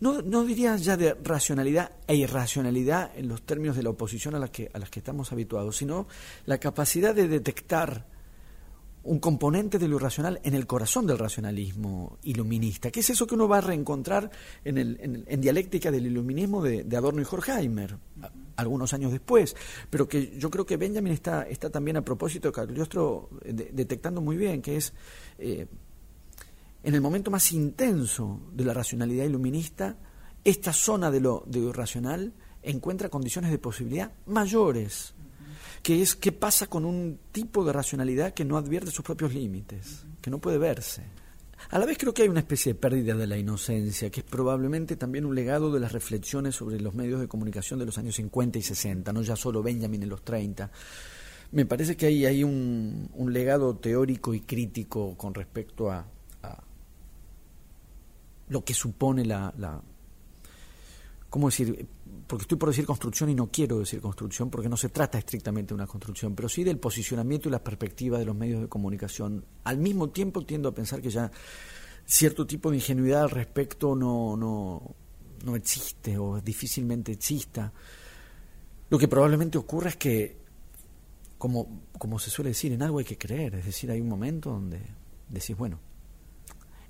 no, 0.04 0.20
no 0.20 0.44
diría 0.44 0.76
ya 0.76 0.98
de 0.98 1.14
racionalidad 1.14 1.90
e 2.06 2.14
irracionalidad 2.14 3.12
en 3.16 3.26
los 3.26 3.40
términos 3.40 3.74
de 3.74 3.82
la 3.82 3.88
oposición 3.88 4.34
a 4.34 4.38
las 4.38 4.50
que, 4.50 4.70
a 4.70 4.78
que 4.80 5.00
estamos 5.00 5.32
habituados, 5.32 5.78
sino 5.78 6.06
la 6.44 6.58
capacidad 6.58 7.14
de 7.14 7.26
detectar 7.26 8.04
un 9.04 9.18
componente 9.18 9.78
de 9.78 9.88
lo 9.88 9.96
irracional 9.96 10.40
en 10.44 10.52
el 10.52 10.66
corazón 10.66 11.06
del 11.06 11.18
racionalismo 11.18 12.18
iluminista, 12.22 12.90
que 12.90 13.00
es 13.00 13.08
eso 13.08 13.26
que 13.26 13.34
uno 13.34 13.48
va 13.48 13.58
a 13.58 13.60
reencontrar 13.62 14.30
en, 14.62 14.76
el, 14.76 15.24
en, 15.26 15.40
dialéctica 15.40 15.90
del 15.90 16.06
iluminismo 16.06 16.62
de, 16.62 16.84
Adorno 16.94 17.22
y 17.22 17.24
Horkheimer, 17.24 17.96
algunos 18.56 18.92
años 18.92 19.10
después, 19.10 19.56
pero 19.88 20.06
que 20.06 20.36
yo 20.38 20.50
creo 20.50 20.66
que 20.66 20.76
Benjamin 20.76 21.14
está, 21.14 21.44
está 21.44 21.70
también 21.70 21.96
a 21.96 22.04
propósito 22.04 22.48
de 22.48 22.52
Cagliostro 22.52 23.30
detectando 23.42 24.20
muy 24.20 24.36
bien, 24.36 24.60
que 24.60 24.76
es 24.76 24.92
eh, 25.38 25.66
en 26.84 26.94
el 26.94 27.00
momento 27.00 27.30
más 27.30 27.50
intenso 27.52 28.40
de 28.52 28.64
la 28.64 28.74
racionalidad 28.74 29.24
iluminista, 29.24 29.96
esta 30.44 30.72
zona 30.72 31.10
de 31.10 31.20
lo, 31.20 31.42
de 31.46 31.60
irracional 31.60 32.34
encuentra 32.62 33.08
condiciones 33.08 33.50
de 33.50 33.58
posibilidad 33.58 34.12
mayores, 34.26 35.14
que 35.82 36.02
es 36.02 36.14
qué 36.14 36.30
pasa 36.30 36.66
con 36.66 36.84
un 36.84 37.18
tipo 37.32 37.64
de 37.64 37.72
racionalidad 37.72 38.34
que 38.34 38.44
no 38.44 38.58
advierte 38.58 38.90
sus 38.90 39.04
propios 39.04 39.32
límites, 39.32 40.04
que 40.20 40.30
no 40.30 40.38
puede 40.38 40.58
verse. 40.58 41.02
A 41.70 41.78
la 41.78 41.86
vez 41.86 41.96
creo 41.96 42.12
que 42.12 42.22
hay 42.22 42.28
una 42.28 42.40
especie 42.40 42.74
de 42.74 42.78
pérdida 42.78 43.14
de 43.14 43.26
la 43.26 43.38
inocencia, 43.38 44.10
que 44.10 44.20
es 44.20 44.26
probablemente 44.26 44.96
también 44.96 45.24
un 45.24 45.34
legado 45.34 45.72
de 45.72 45.80
las 45.80 45.92
reflexiones 45.92 46.54
sobre 46.54 46.78
los 46.80 46.94
medios 46.94 47.18
de 47.18 47.28
comunicación 47.28 47.78
de 47.78 47.86
los 47.86 47.96
años 47.96 48.16
50 48.16 48.58
y 48.58 48.62
60, 48.62 49.10
no 49.10 49.22
ya 49.22 49.36
solo 49.36 49.62
Benjamin 49.62 50.02
en 50.02 50.10
los 50.10 50.22
30. 50.22 50.70
Me 51.52 51.64
parece 51.64 51.96
que 51.96 52.06
hay, 52.06 52.26
hay 52.26 52.44
un, 52.44 53.08
un 53.14 53.32
legado 53.32 53.74
teórico 53.76 54.34
y 54.34 54.40
crítico 54.40 55.16
con 55.16 55.32
respecto 55.32 55.90
a, 55.90 56.06
lo 58.48 58.64
que 58.64 58.74
supone 58.74 59.24
la, 59.24 59.52
la 59.58 59.80
¿cómo 61.30 61.48
decir? 61.48 61.88
Porque 62.26 62.42
estoy 62.42 62.58
por 62.58 62.68
decir 62.68 62.86
construcción 62.86 63.28
y 63.30 63.34
no 63.34 63.50
quiero 63.50 63.80
decir 63.80 64.00
construcción 64.00 64.50
porque 64.50 64.68
no 64.68 64.76
se 64.76 64.88
trata 64.88 65.18
estrictamente 65.18 65.68
de 65.68 65.74
una 65.74 65.86
construcción, 65.86 66.34
pero 66.34 66.48
sí 66.48 66.62
del 66.62 66.78
posicionamiento 66.78 67.48
y 67.48 67.52
la 67.52 67.62
perspectiva 67.62 68.18
de 68.18 68.24
los 68.24 68.36
medios 68.36 68.62
de 68.62 68.68
comunicación. 68.68 69.44
Al 69.64 69.78
mismo 69.78 70.10
tiempo 70.10 70.44
tiendo 70.44 70.68
a 70.68 70.74
pensar 70.74 71.02
que 71.02 71.10
ya 71.10 71.30
cierto 72.06 72.46
tipo 72.46 72.70
de 72.70 72.76
ingenuidad 72.76 73.24
al 73.24 73.30
respecto 73.30 73.96
no, 73.96 74.36
no, 74.36 74.94
no 75.44 75.56
existe 75.56 76.18
o 76.18 76.40
difícilmente 76.40 77.12
exista. 77.12 77.72
Lo 78.90 78.98
que 78.98 79.08
probablemente 79.08 79.58
ocurra 79.58 79.90
es 79.90 79.96
que, 79.96 80.36
como, 81.38 81.82
como 81.98 82.18
se 82.18 82.30
suele 82.30 82.50
decir, 82.50 82.72
en 82.72 82.82
algo 82.82 82.98
hay 82.98 83.04
que 83.04 83.18
creer, 83.18 83.56
es 83.56 83.66
decir, 83.66 83.90
hay 83.90 84.00
un 84.00 84.08
momento 84.08 84.50
donde 84.50 84.80
decís, 85.28 85.56
bueno, 85.56 85.80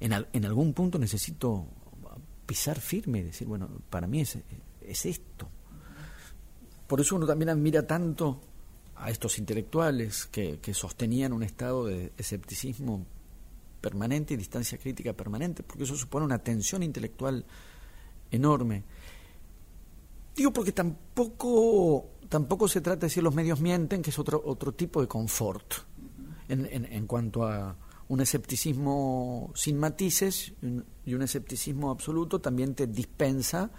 en, 0.00 0.44
algún 0.44 0.74
punto 0.74 0.98
necesito 0.98 1.66
pisar 2.46 2.78
firme 2.80 3.20
y 3.20 3.22
decir, 3.24 3.46
bueno, 3.46 3.68
para 3.90 4.06
mí 4.06 4.20
es, 4.20 4.38
es 4.80 5.06
esto. 5.06 5.48
Por 6.86 7.00
eso 7.00 7.16
uno 7.16 7.26
también 7.26 7.48
admira 7.48 7.86
tanto 7.86 8.40
a 8.96 9.10
estos 9.10 9.38
intelectuales 9.38 10.26
que, 10.26 10.58
que 10.60 10.74
sostenían 10.74 11.32
un 11.32 11.42
estado 11.42 11.86
de 11.86 12.12
escepticismo 12.16 13.06
permanente 13.80 14.34
y 14.34 14.36
distancia 14.36 14.78
crítica 14.78 15.12
permanente, 15.12 15.62
porque 15.62 15.84
eso 15.84 15.96
supone 15.96 16.24
una 16.24 16.38
tensión 16.38 16.82
intelectual 16.82 17.44
enorme. 18.30 18.82
Digo 20.34 20.52
porque 20.52 20.72
tampoco, 20.72 22.10
tampoco 22.28 22.66
se 22.66 22.80
trata 22.80 23.00
de 23.00 23.06
decir 23.06 23.22
los 23.22 23.34
medios 23.34 23.60
mienten, 23.60 24.02
que 24.02 24.10
es 24.10 24.18
otro, 24.18 24.42
otro 24.44 24.72
tipo 24.72 25.00
de 25.00 25.06
confort 25.06 25.74
en, 26.48 26.66
en, 26.66 27.06
cuanto 27.06 27.46
a 27.46 27.76
un 28.08 28.20
escepticismo 28.20 29.52
sin 29.54 29.78
matices 29.78 30.52
y 31.04 31.14
un 31.14 31.22
escepticismo 31.22 31.90
absoluto 31.90 32.40
también 32.40 32.74
te 32.74 32.86
dispensa 32.86 33.70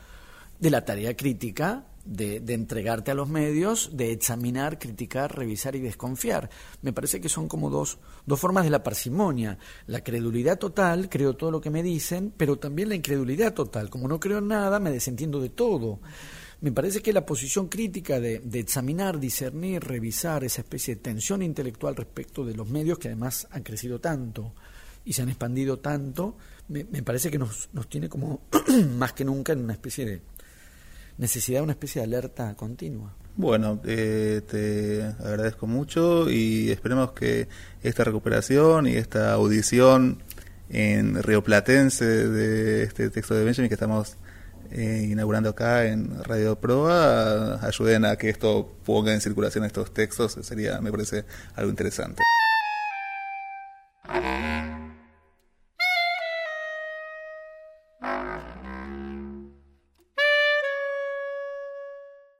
de 0.60 0.70
la 0.70 0.86
tarea 0.86 1.16
crítica 1.16 1.86
de, 2.06 2.42
entregarte 2.54 3.12
a 3.12 3.16
los 3.16 3.28
medios, 3.28 3.98
de 3.98 4.12
examinar, 4.12 4.78
criticar, 4.80 5.36
revisar 5.36 5.76
y 5.76 5.80
desconfiar. 5.80 6.50
Me 6.82 6.94
parece 6.94 7.20
que 7.20 7.30
son 7.30 7.48
como 7.48 7.70
dos, 7.70 7.98
dos 8.26 8.40
formas 8.40 8.64
de 8.64 8.70
la 8.70 8.84
parsimonia. 8.84 9.58
La 9.88 10.04
credulidad 10.04 10.60
total, 10.60 11.10
creo 11.10 11.36
todo 11.36 11.52
lo 11.52 11.62
que 11.62 11.72
me 11.72 11.84
dicen, 11.84 12.32
pero 12.38 12.58
también 12.58 12.90
la 12.90 12.96
incredulidad 12.96 13.54
total. 13.54 13.90
Como 13.90 14.08
no 14.08 14.20
creo 14.20 14.38
en 14.38 14.48
nada, 14.48 14.80
me 14.80 14.92
desentiendo 14.92 15.42
de 15.42 15.50
todo. 15.50 16.00
Me 16.62 16.72
parece 16.72 17.02
que 17.02 17.14
la 17.14 17.26
posición 17.26 17.68
crítica 17.68 18.20
de, 18.20 18.40
de, 18.40 18.60
examinar, 18.60 19.20
discernir, 19.20 19.84
revisar 19.84 20.44
esa 20.44 20.62
especie 20.62 20.96
de 20.96 21.02
tensión 21.02 21.42
intelectual 21.42 21.96
respecto 21.96 22.46
de 22.46 22.56
los 22.56 22.70
medios 22.70 22.98
que 22.98 23.10
además 23.10 23.48
han 23.52 23.64
crecido 23.64 24.00
tanto 24.00 24.54
y 25.04 25.14
se 25.14 25.22
han 25.22 25.30
expandido 25.30 25.80
tanto, 25.80 26.38
me, 26.70 26.84
me 26.86 27.04
parece 27.04 27.30
que 27.30 27.38
nos, 27.38 27.70
nos 27.74 27.88
tiene 27.88 28.10
como 28.10 28.42
más 28.98 29.14
que 29.14 29.26
nunca 29.26 29.54
en 29.54 29.60
una 29.60 29.74
especie 29.74 30.06
de, 30.06 30.22
necesidad 31.18 31.64
una 31.64 31.74
especie 31.74 32.02
de 32.02 32.08
alerta 32.08 32.56
continua. 32.56 33.14
Bueno, 33.38 33.82
eh, 33.86 34.42
te 34.50 35.04
agradezco 35.04 35.68
mucho 35.68 36.30
y 36.30 36.72
esperemos 36.72 37.12
que 37.12 37.48
esta 37.84 38.04
recuperación 38.04 38.88
y 38.88 38.96
esta 38.96 39.34
audición 39.34 40.24
en 40.70 41.22
rioplatense 41.22 42.06
de 42.06 42.84
este 42.84 43.10
texto 43.10 43.36
de 43.36 43.44
Benjamin 43.44 43.70
que 43.70 43.76
estamos 43.76 44.18
eh, 44.72 45.08
inaugurando 45.10 45.50
acá 45.50 45.86
en 45.86 46.24
Radio 46.24 46.60
Proa 46.60 47.60
ayuden 47.66 48.06
a 48.06 48.16
que 48.16 48.30
esto 48.30 48.78
ponga 48.86 49.14
en 49.14 49.22
circulación 49.22 49.66
estos 49.66 49.94
textos, 49.94 50.38
sería, 50.42 50.82
me 50.82 50.92
parece, 50.92 51.26
algo 51.56 51.70
interesante. 51.70 52.22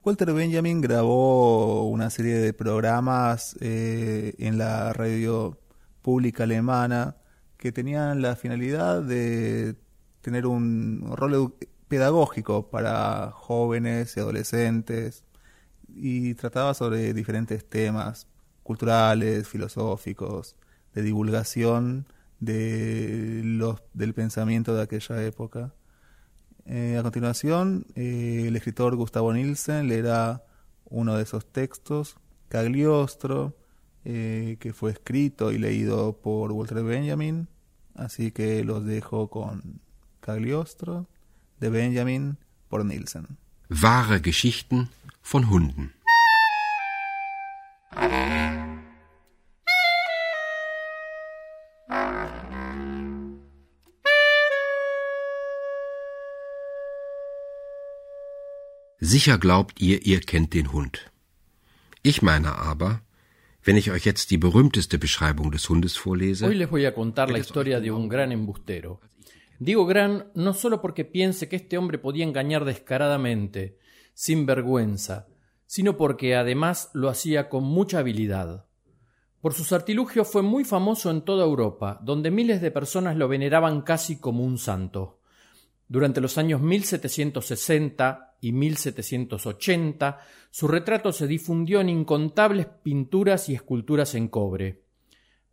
Walter 0.06 0.32
Benjamin 0.32 0.80
grabó 0.80 1.88
una 1.88 2.10
serie 2.10 2.36
de 2.36 2.52
programas 2.52 3.56
eh, 3.60 4.34
en 4.38 4.56
la 4.56 4.92
radio 4.92 5.58
pública 6.00 6.44
alemana 6.44 7.16
que 7.56 7.72
tenían 7.72 8.22
la 8.22 8.36
finalidad 8.36 9.02
de 9.02 9.74
tener 10.20 10.46
un 10.46 11.12
rol 11.16 11.56
pedagógico 11.88 12.68
para 12.68 13.30
jóvenes 13.32 14.16
y 14.16 14.20
adolescentes 14.20 15.24
y 15.88 16.34
trataba 16.34 16.74
sobre 16.74 17.14
diferentes 17.14 17.68
temas 17.68 18.26
culturales, 18.62 19.48
filosóficos, 19.48 20.56
de 20.94 21.02
divulgación 21.02 22.06
de 22.40 23.42
los, 23.44 23.82
del 23.94 24.14
pensamiento 24.14 24.74
de 24.74 24.82
aquella 24.82 25.22
época. 25.24 25.72
Eh, 26.66 26.96
a 26.98 27.02
continuación, 27.02 27.86
eh, 27.94 28.44
el 28.48 28.56
escritor 28.56 28.96
Gustavo 28.96 29.32
Nielsen 29.32 29.88
leerá 29.88 30.44
uno 30.84 31.16
de 31.16 31.22
esos 31.22 31.46
textos, 31.46 32.16
Cagliostro, 32.48 33.56
eh, 34.04 34.56
que 34.60 34.72
fue 34.72 34.90
escrito 34.92 35.52
y 35.52 35.58
leído 35.58 36.18
por 36.18 36.52
Walter 36.52 36.82
Benjamin. 36.82 37.48
Así 37.94 38.32
que 38.32 38.64
los 38.64 38.84
dejo 38.84 39.28
con 39.30 39.80
Cagliostro 40.20 41.06
de 41.60 41.70
Benjamin 41.70 42.36
por 42.68 42.84
Nielsen. 42.84 43.38
Wahre 43.68 44.20
Geschichten 44.20 44.88
von 45.22 45.50
Hunden. 45.50 45.92
Sicher 58.98 59.38
glaubt 59.38 59.80
ihr, 59.80 60.04
ihr 60.04 60.20
kennt 60.20 60.52
den 60.54 60.72
Hund. 60.72 61.12
Ich 62.02 62.22
meine 62.22 62.56
aber, 62.56 63.02
wenn 63.62 63.76
ich 63.76 63.90
euch 63.90 64.04
jetzt 64.04 64.30
die 64.30 64.38
berühmteste 64.38 64.98
Beschreibung 64.98 65.50
des 65.50 65.68
Hundes 65.68 65.96
vorlese. 65.96 66.46
Hoy 66.46 66.54
les 66.54 66.70
voy 66.70 66.86
a 66.86 66.92
contar 66.92 67.30
la 67.30 67.38
historia 67.38 67.80
de 67.80 67.90
un 67.90 68.08
gran 68.08 68.32
embustero. 68.32 69.00
Digo 69.58 69.86
gran 69.86 70.30
no 70.34 70.52
solo 70.54 70.80
porque 70.80 71.04
piense 71.04 71.48
que 71.48 71.56
este 71.56 71.78
hombre 71.78 71.98
podía 71.98 72.24
engañar 72.24 72.64
descaradamente, 72.64 73.78
sin 74.14 74.46
vergüenza, 74.46 75.28
sino 75.66 75.96
porque 75.96 76.36
además 76.36 76.90
lo 76.94 77.08
hacía 77.08 77.48
con 77.48 77.64
mucha 77.64 77.98
habilidad. 77.98 78.66
Por 79.40 79.54
sus 79.54 79.72
artilugios 79.72 80.28
fue 80.28 80.42
muy 80.42 80.64
famoso 80.64 81.10
en 81.10 81.22
toda 81.22 81.44
Europa, 81.44 82.00
donde 82.02 82.30
miles 82.30 82.60
de 82.60 82.70
personas 82.70 83.16
lo 83.16 83.28
veneraban 83.28 83.82
casi 83.82 84.18
como 84.18 84.44
un 84.44 84.58
santo. 84.58 85.20
Durante 85.88 86.20
los 86.20 86.36
años 86.36 86.60
1760 86.60 88.36
y 88.40 88.52
1780, 88.52 90.18
su 90.50 90.66
retrato 90.66 91.12
se 91.12 91.26
difundió 91.26 91.80
en 91.80 91.88
incontables 91.88 92.66
pinturas 92.82 93.48
y 93.48 93.54
esculturas 93.54 94.14
en 94.14 94.28
cobre. 94.28 94.85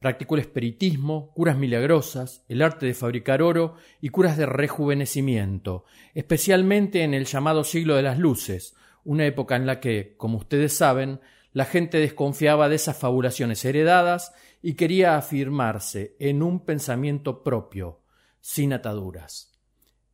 Practicó 0.04 0.36
el 0.36 0.42
espiritismo, 0.42 1.32
curas 1.34 1.58
milagrosas, 1.58 2.44
el 2.50 2.62
arte 2.62 2.86
de 2.86 2.94
fabricar 2.94 3.42
oro 3.42 3.78
y 4.02 4.10
curas 4.10 4.36
de 4.36 4.46
rejuvenecimiento, 4.46 5.86
especialmente 6.14 7.04
en 7.04 7.14
el 7.14 7.24
llamado 7.24 7.64
siglo 7.64 7.96
de 7.96 8.02
las 8.02 8.20
luces, 8.20 8.76
una 9.06 9.26
época 9.26 9.56
en 9.56 9.66
la 9.66 9.80
que, 9.80 10.16
como 10.18 10.40
ustedes 10.40 10.76
saben, 10.76 11.22
la 11.54 11.64
gente 11.64 12.00
desconfiaba 12.00 12.68
de 12.68 12.76
esas 12.76 12.98
fabulaciones 12.98 13.64
heredadas 13.64 14.34
y 14.62 14.74
quería 14.74 15.16
afirmarse 15.16 16.18
en 16.20 16.44
un 16.44 16.66
pensamiento 16.66 17.42
propio, 17.42 18.02
sin 18.42 18.74
ataduras. 18.74 19.58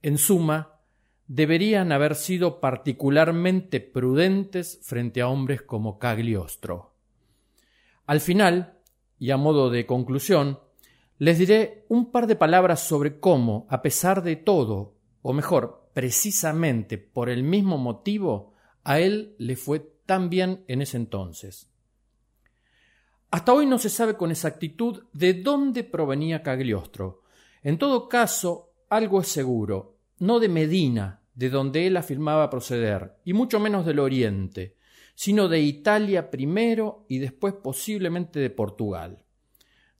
En 0.03 0.19
suma, 0.19 0.81
deberían 1.25 1.91
haber 1.91 2.13
sido 2.13 2.59
particularmente 2.59 3.79
prudentes 3.79 4.81
frente 4.83 5.21
a 5.21 5.29
hombres 5.29 5.63
como 5.63 5.97
Cagliostro. 5.97 6.93
Al 8.05 8.21
final, 8.21 8.78
y 9.19 9.31
a 9.31 9.37
modo 9.37 9.69
de 9.69 9.85
conclusión, 9.85 10.59
les 11.17 11.37
diré 11.37 11.85
un 11.89 12.11
par 12.11 12.25
de 12.27 12.37
palabras 12.37 12.79
sobre 12.79 13.19
cómo, 13.19 13.67
a 13.69 13.81
pesar 13.81 14.23
de 14.23 14.37
todo, 14.37 14.95
o 15.21 15.33
mejor, 15.33 15.89
precisamente 15.93 16.97
por 16.97 17.29
el 17.29 17.43
mismo 17.43 17.77
motivo, 17.77 18.53
a 18.85 18.99
él 18.99 19.35
le 19.37 19.57
fue 19.57 19.79
tan 20.05 20.29
bien 20.29 20.63
en 20.67 20.81
ese 20.81 20.97
entonces. 20.97 21.69
Hasta 23.31 23.53
hoy 23.53 23.65
no 23.65 23.77
se 23.77 23.89
sabe 23.89 24.15
con 24.15 24.31
exactitud 24.31 25.03
de 25.13 25.33
dónde 25.33 25.83
provenía 25.83 26.41
Cagliostro. 26.41 27.21
En 27.61 27.77
todo 27.77 28.07
caso, 28.09 28.71
algo 28.89 29.21
es 29.21 29.27
seguro, 29.27 29.97
no 30.19 30.39
de 30.39 30.49
Medina, 30.49 31.21
de 31.35 31.49
donde 31.49 31.85
él 31.85 31.97
afirmaba 31.97 32.49
proceder, 32.49 33.17
y 33.23 33.33
mucho 33.33 33.59
menos 33.59 33.85
del 33.85 33.99
Oriente, 33.99 34.77
sino 35.19 35.49
de 35.49 35.59
Italia 35.59 36.31
primero 36.31 37.03
y 37.09 37.17
después 37.17 37.53
posiblemente 37.53 38.39
de 38.39 38.49
Portugal. 38.49 39.21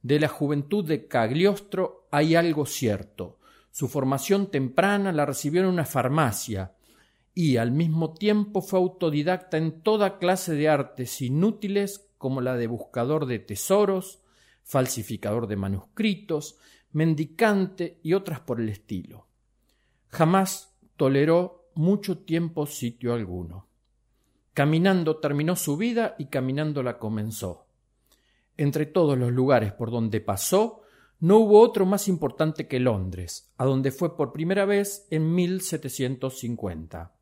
De 0.01 0.17
la 0.17 0.29
juventud 0.29 0.85
de 0.85 1.09
Cagliostro 1.09 2.07
hay 2.09 2.35
algo 2.35 2.65
cierto. 2.65 3.37
Su 3.69 3.89
formación 3.89 4.49
temprana 4.49 5.11
la 5.11 5.25
recibió 5.25 5.59
en 5.59 5.67
una 5.67 5.83
farmacia 5.83 6.73
y 7.33 7.57
al 7.57 7.73
mismo 7.73 8.13
tiempo 8.13 8.61
fue 8.61 8.79
autodidacta 8.79 9.57
en 9.57 9.81
toda 9.81 10.19
clase 10.19 10.55
de 10.55 10.69
artes 10.69 11.19
inútiles 11.19 12.09
como 12.17 12.39
la 12.39 12.55
de 12.55 12.67
buscador 12.67 13.25
de 13.25 13.39
tesoros, 13.39 14.21
falsificador 14.63 15.47
de 15.47 15.57
manuscritos, 15.57 16.59
mendicante 16.93 17.99
y 18.03 18.13
otras 18.13 18.39
por 18.39 18.61
el 18.61 18.69
estilo. 18.69 19.27
Jamás 20.07 20.77
toleró 20.95 21.69
mucho 21.75 22.19
tiempo 22.19 22.65
sitio 22.65 23.13
alguno. 23.13 23.68
Caminando 24.59 25.19
terminó 25.19 25.55
su 25.55 25.77
vida 25.77 26.15
y 26.19 26.25
caminando 26.25 26.83
la 26.83 26.97
comenzó. 26.97 27.65
Entre 28.57 28.85
todos 28.85 29.17
los 29.17 29.31
lugares 29.31 29.71
por 29.71 29.89
donde 29.89 30.19
pasó, 30.19 30.81
no 31.21 31.37
hubo 31.37 31.61
otro 31.61 31.85
más 31.85 32.09
importante 32.09 32.67
que 32.67 32.81
Londres, 32.81 33.53
a 33.55 33.63
donde 33.63 33.93
fue 33.93 34.17
por 34.17 34.33
primera 34.33 34.65
vez 34.65 35.07
en 35.11 35.33
1750. 35.33 37.13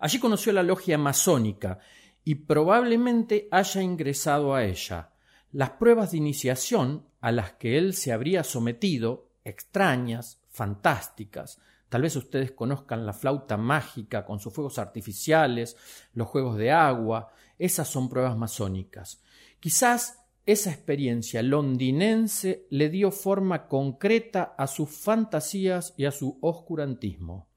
Allí 0.00 0.18
conoció 0.18 0.52
la 0.52 0.64
logia 0.64 0.98
masónica 0.98 1.78
y 2.24 2.34
probablemente 2.34 3.46
haya 3.52 3.80
ingresado 3.80 4.56
a 4.56 4.64
ella. 4.64 5.12
Las 5.52 5.70
pruebas 5.70 6.10
de 6.10 6.16
iniciación 6.16 7.06
a 7.20 7.30
las 7.30 7.52
que 7.52 7.78
él 7.78 7.94
se 7.94 8.10
habría 8.10 8.42
sometido 8.42 9.28
extrañas, 9.44 10.42
fantásticas. 10.48 11.60
Tal 11.88 12.02
vez 12.02 12.16
ustedes 12.16 12.52
conozcan 12.52 13.06
la 13.06 13.12
flauta 13.12 13.56
mágica 13.56 14.24
con 14.24 14.40
sus 14.40 14.52
fuegos 14.52 14.78
artificiales, 14.78 15.76
los 16.12 16.28
juegos 16.28 16.58
de 16.58 16.70
agua, 16.70 17.32
esas 17.58 17.88
son 17.88 18.08
pruebas 18.08 18.36
masónicas. 18.36 19.22
Quizás 19.58 20.20
esa 20.44 20.70
experiencia 20.70 21.42
londinense 21.42 22.66
le 22.70 22.88
dio 22.88 23.10
forma 23.10 23.66
concreta 23.66 24.54
a 24.56 24.66
sus 24.66 24.90
fantasías 24.90 25.94
y 25.96 26.06
a 26.06 26.10
su 26.10 26.38
oscurantismo. 26.40 27.48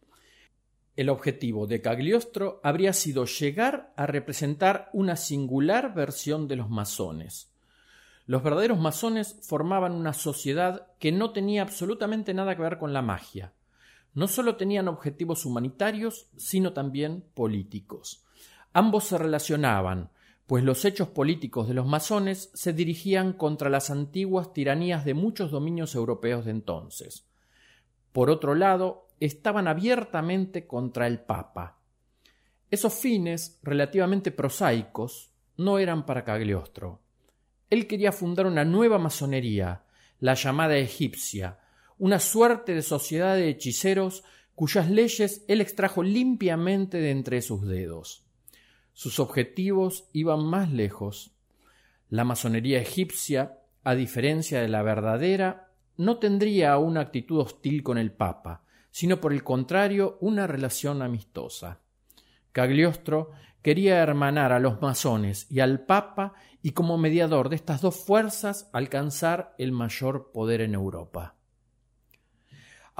El 0.97 1.09
objetivo 1.09 1.67
de 1.67 1.81
Cagliostro 1.81 2.59
habría 2.63 2.91
sido 2.91 3.25
llegar 3.25 3.93
a 3.95 4.07
representar 4.07 4.89
una 4.91 5.15
singular 5.15 5.93
versión 5.93 6.47
de 6.49 6.57
los 6.57 6.69
masones. 6.69 7.53
Los 8.25 8.43
verdaderos 8.43 8.79
masones 8.79 9.37
formaban 9.41 9.93
una 9.93 10.13
sociedad 10.13 10.87
que 10.99 11.11
no 11.11 11.31
tenía 11.31 11.61
absolutamente 11.61 12.33
nada 12.33 12.55
que 12.55 12.61
ver 12.61 12.77
con 12.77 12.93
la 12.93 13.01
magia. 13.01 13.53
No 14.13 14.27
solo 14.27 14.57
tenían 14.57 14.87
objetivos 14.87 15.45
humanitarios, 15.45 16.29
sino 16.35 16.73
también 16.73 17.23
políticos. 17.33 18.25
Ambos 18.73 19.05
se 19.05 19.17
relacionaban, 19.17 20.11
pues 20.47 20.63
los 20.65 20.83
hechos 20.83 21.07
políticos 21.07 21.69
de 21.69 21.73
los 21.73 21.87
masones 21.87 22.51
se 22.53 22.73
dirigían 22.73 23.31
contra 23.31 23.69
las 23.69 23.89
antiguas 23.89 24.51
tiranías 24.51 25.05
de 25.05 25.13
muchos 25.13 25.49
dominios 25.49 25.95
europeos 25.95 26.43
de 26.43 26.51
entonces. 26.51 27.25
Por 28.11 28.29
otro 28.29 28.53
lado, 28.55 29.07
estaban 29.21 29.69
abiertamente 29.69 30.67
contra 30.67 31.07
el 31.07 31.21
Papa. 31.21 31.79
Esos 32.69 32.93
fines, 32.93 33.59
relativamente 33.63 34.31
prosaicos, 34.31 35.31
no 35.55 35.77
eran 35.79 36.05
para 36.05 36.25
Cagliostro. 36.25 36.99
Él 37.69 37.87
quería 37.87 38.11
fundar 38.11 38.45
una 38.45 38.65
nueva 38.65 38.97
masonería, 38.97 39.83
la 40.19 40.33
llamada 40.33 40.75
egipcia, 40.75 41.59
una 42.01 42.17
suerte 42.17 42.73
de 42.73 42.81
sociedad 42.81 43.35
de 43.35 43.47
hechiceros 43.47 44.23
cuyas 44.55 44.89
leyes 44.89 45.45
él 45.47 45.61
extrajo 45.61 46.01
limpiamente 46.01 46.97
de 46.97 47.11
entre 47.11 47.43
sus 47.43 47.67
dedos. 47.67 48.25
Sus 48.91 49.19
objetivos 49.19 50.09
iban 50.11 50.43
más 50.43 50.71
lejos. 50.71 51.35
La 52.09 52.23
masonería 52.23 52.81
egipcia, 52.81 53.59
a 53.83 53.93
diferencia 53.93 54.61
de 54.61 54.67
la 54.67 54.81
verdadera, 54.81 55.69
no 55.95 56.17
tendría 56.17 56.75
una 56.79 57.01
actitud 57.01 57.39
hostil 57.39 57.83
con 57.83 57.99
el 57.99 58.11
Papa, 58.11 58.63
sino 58.89 59.21
por 59.21 59.31
el 59.31 59.43
contrario 59.43 60.17
una 60.21 60.47
relación 60.47 61.03
amistosa. 61.03 61.81
Cagliostro 62.51 63.29
quería 63.61 63.99
hermanar 63.99 64.53
a 64.53 64.59
los 64.59 64.81
masones 64.81 65.45
y 65.51 65.59
al 65.59 65.81
Papa 65.85 66.33
y 66.63 66.71
como 66.71 66.97
mediador 66.97 67.49
de 67.49 67.57
estas 67.57 67.79
dos 67.79 68.03
fuerzas 68.03 68.71
alcanzar 68.73 69.53
el 69.59 69.71
mayor 69.71 70.31
poder 70.31 70.61
en 70.61 70.73
Europa. 70.73 71.35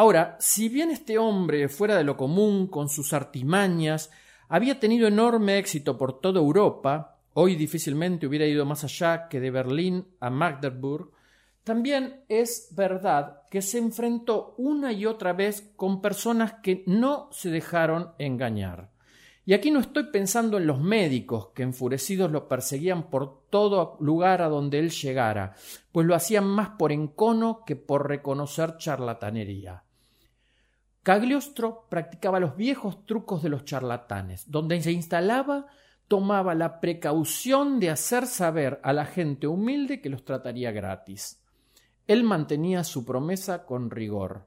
Ahora, 0.02 0.36
si 0.40 0.68
bien 0.68 0.90
este 0.90 1.20
hombre 1.20 1.70
fuera 1.70 1.96
de 1.96 2.04
lo 2.04 2.18
común 2.18 2.66
con 2.66 2.90
sus 2.90 3.14
artimañas, 3.14 4.10
había 4.50 4.80
tenido 4.80 5.08
enorme 5.08 5.60
éxito 5.60 5.96
por 5.96 6.20
toda 6.20 6.40
Europa, 6.40 7.20
hoy 7.36 7.56
difícilmente 7.56 8.26
hubiera 8.26 8.48
ido 8.48 8.66
más 8.66 8.84
allá 8.84 9.28
que 9.28 9.40
de 9.40 9.52
Berlín 9.52 10.08
a 10.20 10.32
Magdeburg, 10.32 11.12
también 11.64 12.24
es 12.30 12.70
verdad 12.72 13.44
que 13.52 13.62
se 13.62 13.78
enfrentó 13.78 14.56
una 14.58 14.92
y 14.92 15.06
otra 15.06 15.34
vez 15.34 15.72
con 15.76 16.02
personas 16.02 16.54
que 16.64 16.84
no 16.88 17.30
se 17.32 17.52
dejaron 17.52 18.14
engañar. 18.18 18.90
Y 19.46 19.54
aquí 19.54 19.70
no 19.70 19.80
estoy 19.80 20.06
pensando 20.06 20.58
en 20.58 20.66
los 20.66 20.80
médicos 20.80 21.50
que 21.54 21.62
enfurecidos 21.62 22.32
lo 22.32 22.48
perseguían 22.48 23.12
por 23.12 23.44
todo 23.52 23.98
lugar 24.00 24.42
a 24.42 24.50
donde 24.50 24.80
él 24.80 24.90
llegara, 24.90 25.54
pues 25.92 26.08
lo 26.08 26.16
hacían 26.16 26.48
más 26.48 26.70
por 26.70 26.92
encono 26.92 27.64
que 27.68 27.76
por 27.76 28.08
reconocer 28.08 28.78
charlatanería. 28.78 29.84
Cagliostro 31.04 31.88
practicaba 31.90 32.40
los 32.40 32.56
viejos 32.56 33.06
trucos 33.06 33.42
de 33.42 33.50
los 33.50 33.66
charlatanes, 33.66 34.50
donde 34.50 34.82
se 34.82 34.92
instalaba 34.92 35.68
tomaba 36.12 36.56
la 36.56 36.82
precaución 36.82 37.80
de 37.80 37.90
hacer 37.90 38.28
saber 38.28 38.82
a 38.84 38.92
la 38.92 39.06
gente 39.06 39.48
humilde 39.48 40.02
que 40.02 40.10
los 40.10 40.26
trataría 40.26 40.74
gratis. 40.74 41.42
Él 42.06 42.26
mantenía 42.26 42.84
su 42.84 43.06
promesa 43.06 43.66
con 43.66 43.90
rigor. 43.90 44.46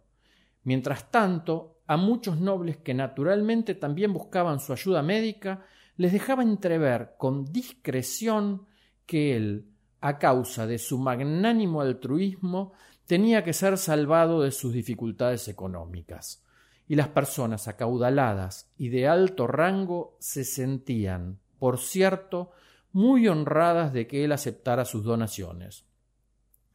Mientras 0.65 1.11
tanto, 1.11 1.79
a 1.87 1.97
muchos 1.97 2.39
nobles 2.39 2.77
que 2.77 2.93
naturalmente 2.93 3.75
también 3.75 4.13
buscaban 4.13 4.61
su 4.61 4.75
ayuda 4.75 5.03
médica, 5.03 5.65
les 5.97 6.13
dejaba 6.13 6.43
entrever 6.43 7.15
con 7.17 7.47
discreción 7.47 8.67
que 9.07 9.35
él, 9.35 9.67
a 10.03 10.19
causa 10.19 10.67
de 10.67 10.77
su 10.77 10.99
magnánimo 10.99 11.81
altruismo, 11.81 12.75
tenía 13.07 13.43
que 13.43 13.55
ser 13.55 13.79
salvado 13.79 14.43
de 14.43 14.51
sus 14.51 14.75
dificultades 14.75 15.49
económicas. 15.49 16.44
Y 16.87 16.97
las 16.97 17.09
personas 17.09 17.69
acaudaladas 17.69 18.71
y 18.77 18.89
de 18.91 19.09
alto 19.09 19.47
rango 19.47 20.17
se 20.21 20.45
sentían, 20.45 21.39
por 21.59 21.79
cierto, 21.79 22.51
muy 22.93 23.27
honradas 23.27 23.93
de 23.93 24.07
que 24.07 24.25
él 24.25 24.33
aceptara 24.33 24.85
sus 24.85 25.03
donaciones. 25.03 25.85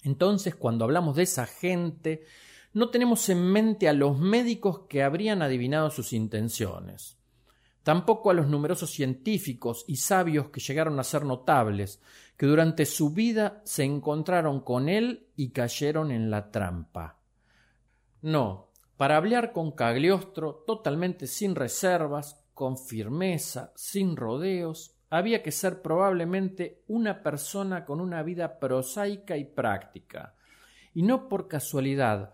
Entonces, 0.03 0.55
cuando 0.55 0.85
hablamos 0.85 1.15
de 1.15 1.23
esa 1.23 1.45
gente, 1.45 2.25
no 2.73 2.89
tenemos 2.89 3.27
en 3.29 3.43
mente 3.43 3.87
a 3.89 3.93
los 3.93 4.19
médicos 4.19 4.81
que 4.87 5.03
habrían 5.03 5.41
adivinado 5.41 5.89
sus 5.89 6.13
intenciones, 6.13 7.17
tampoco 7.83 8.29
a 8.29 8.33
los 8.33 8.47
numerosos 8.47 8.91
científicos 8.91 9.85
y 9.87 9.97
sabios 9.97 10.49
que 10.49 10.59
llegaron 10.59 10.99
a 10.99 11.03
ser 11.03 11.25
notables, 11.25 12.01
que 12.37 12.45
durante 12.45 12.85
su 12.85 13.11
vida 13.11 13.61
se 13.65 13.83
encontraron 13.83 14.61
con 14.61 14.87
él 14.87 15.27
y 15.35 15.49
cayeron 15.49 16.11
en 16.11 16.29
la 16.29 16.51
trampa. 16.51 17.17
No, 18.21 18.68
para 18.99 19.15
hablar 19.15 19.53
con 19.53 19.71
Cagliostro 19.71 20.65
totalmente 20.67 21.25
sin 21.25 21.55
reservas, 21.55 22.45
con 22.53 22.77
firmeza, 22.77 23.71
sin 23.77 24.17
rodeos, 24.17 24.93
había 25.09 25.41
que 25.41 25.53
ser 25.53 25.81
probablemente 25.81 26.83
una 26.89 27.23
persona 27.23 27.85
con 27.85 28.01
una 28.01 28.23
vida 28.23 28.59
prosaica 28.59 29.37
y 29.37 29.45
práctica, 29.45 30.35
y 30.93 31.03
no 31.03 31.29
por 31.29 31.47
casualidad 31.47 32.33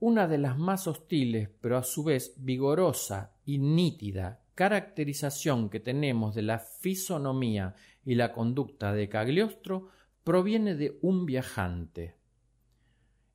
una 0.00 0.26
de 0.26 0.38
las 0.38 0.56
más 0.56 0.86
hostiles, 0.86 1.50
pero 1.60 1.76
a 1.76 1.82
su 1.82 2.02
vez 2.02 2.32
vigorosa 2.38 3.34
y 3.44 3.58
nítida 3.58 4.40
caracterización 4.54 5.68
que 5.68 5.80
tenemos 5.80 6.34
de 6.34 6.40
la 6.40 6.60
fisonomía 6.60 7.74
y 8.06 8.14
la 8.14 8.32
conducta 8.32 8.94
de 8.94 9.10
Cagliostro 9.10 9.90
proviene 10.24 10.76
de 10.76 10.98
un 11.02 11.26
viajante. 11.26 12.16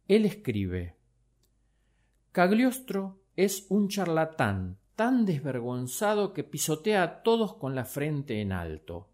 Él 0.07 0.25
escribe 0.25 0.95
Cagliostro 2.31 3.19
es 3.35 3.65
un 3.67 3.89
charlatán 3.89 4.77
tan 4.95 5.25
desvergonzado 5.25 6.31
que 6.31 6.45
pisotea 6.45 7.03
a 7.03 7.23
todos 7.23 7.55
con 7.55 7.75
la 7.75 7.83
frente 7.83 8.39
en 8.39 8.53
alto. 8.53 9.09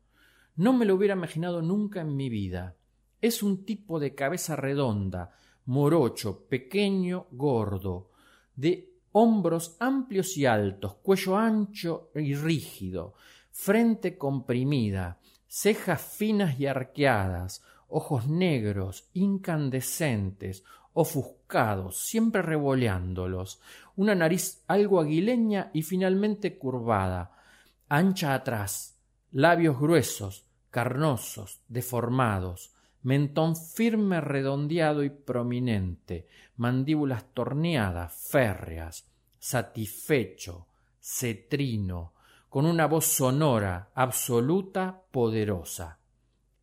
No 0.55 0.71
me 0.71 0.85
lo 0.85 0.93
hubiera 0.93 1.15
imaginado 1.15 1.63
nunca 1.63 2.01
en 2.01 2.15
mi 2.15 2.29
vida. 2.29 2.75
Es 3.19 3.41
un 3.41 3.65
tipo 3.65 3.99
de 3.99 4.13
cabeza 4.13 4.55
redonda, 4.55 5.31
morocho, 5.65 6.45
pequeño, 6.47 7.25
gordo, 7.31 8.11
de 8.55 8.93
hombros 9.13 9.77
amplios 9.79 10.37
y 10.37 10.45
altos, 10.45 10.97
cuello 10.97 11.37
ancho 11.37 12.11
y 12.13 12.35
rígido, 12.35 13.15
frente 13.49 14.15
comprimida, 14.15 15.17
cejas 15.47 16.01
finas 16.01 16.59
y 16.59 16.67
arqueadas, 16.67 17.63
ojos 17.87 18.27
negros, 18.27 19.09
incandescentes, 19.13 20.63
ofuscados, 20.99 21.99
siempre 21.99 22.41
revoleándolos, 22.41 23.61
una 23.95 24.15
nariz 24.15 24.63
algo 24.67 24.99
aguileña 24.99 25.69
y 25.71 25.83
finalmente 25.83 26.57
curvada, 26.57 27.37
ancha 27.87 28.33
atrás, 28.33 28.99
labios 29.31 29.79
gruesos, 29.79 30.47
carnosos, 30.71 31.61
deformados, 31.67 32.73
mentón 33.03 33.55
firme, 33.55 34.21
redondeado 34.21 35.03
y 35.03 35.11
prominente, 35.11 36.27
mandíbulas 36.55 37.25
torneadas, 37.31 38.13
férreas, 38.31 39.07
satisfecho, 39.37 40.65
cetrino, 40.99 42.13
con 42.49 42.65
una 42.65 42.87
voz 42.87 43.05
sonora, 43.05 43.91
absoluta, 43.93 44.99
poderosa. 45.11 45.99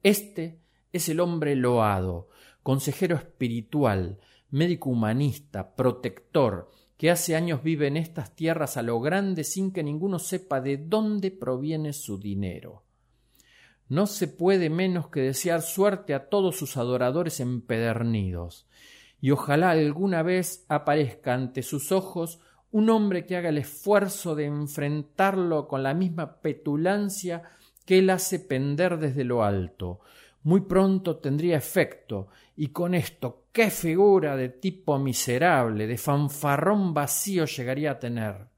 Este 0.03 0.59
es 0.93 1.09
el 1.09 1.21
hombre 1.21 1.55
loado, 1.55 2.31
consejero 2.65 3.15
espiritual, 3.15 4.19
médico 4.51 4.89
humanista, 4.91 5.77
protector, 5.77 6.71
que 6.97 7.11
hace 7.11 7.37
años 7.37 7.63
vive 7.63 7.89
en 7.89 7.99
estas 7.99 8.35
tierras 8.35 8.77
a 8.79 8.83
lo 8.83 9.01
grande 9.01 9.45
sin 9.45 9.71
que 9.71 9.83
ninguno 9.83 10.19
sepa 10.19 10.63
de 10.63 10.79
dónde 10.79 11.31
proviene 11.31 11.93
su 11.93 12.19
dinero. 12.19 12.83
No 13.89 14.07
se 14.07 14.29
puede 14.29 14.71
menos 14.71 15.09
que 15.09 15.21
desear 15.21 15.61
suerte 15.61 16.15
a 16.15 16.31
todos 16.31 16.57
sus 16.57 16.79
adoradores 16.79 17.39
empedernidos, 17.39 18.67
y 19.21 19.31
ojalá 19.31 19.71
alguna 19.71 20.23
vez 20.23 20.65
aparezca 20.69 21.35
ante 21.35 21.63
sus 21.63 21.93
ojos 21.93 22.41
un 22.71 22.89
hombre 22.89 23.27
que 23.27 23.37
haga 23.37 23.51
el 23.51 23.59
esfuerzo 23.59 24.35
de 24.35 24.47
enfrentarlo 24.47 25.69
con 25.69 25.83
la 25.83 25.93
misma 25.93 26.41
petulancia 26.41 27.43
que 27.85 27.99
él 27.99 28.09
hace 28.09 28.39
pender 28.39 28.99
desde 28.99 29.25
lo 29.25 29.45
alto, 29.45 30.01
muy 30.45 30.61
pronto 30.63 31.17
tendría 31.17 31.57
efecto, 31.57 32.29
y 32.57 32.69
con 32.69 32.95
esto 32.95 33.47
qué 33.51 33.71
figura 33.71 34.37
de 34.37 34.51
tipo 34.51 34.99
miserable, 34.99 35.87
de 35.87 35.99
fanfarrón 35.99 36.95
vacío 36.95 37.47
llegaría 37.47 37.93
a 37.93 37.99
tener. 37.99 38.49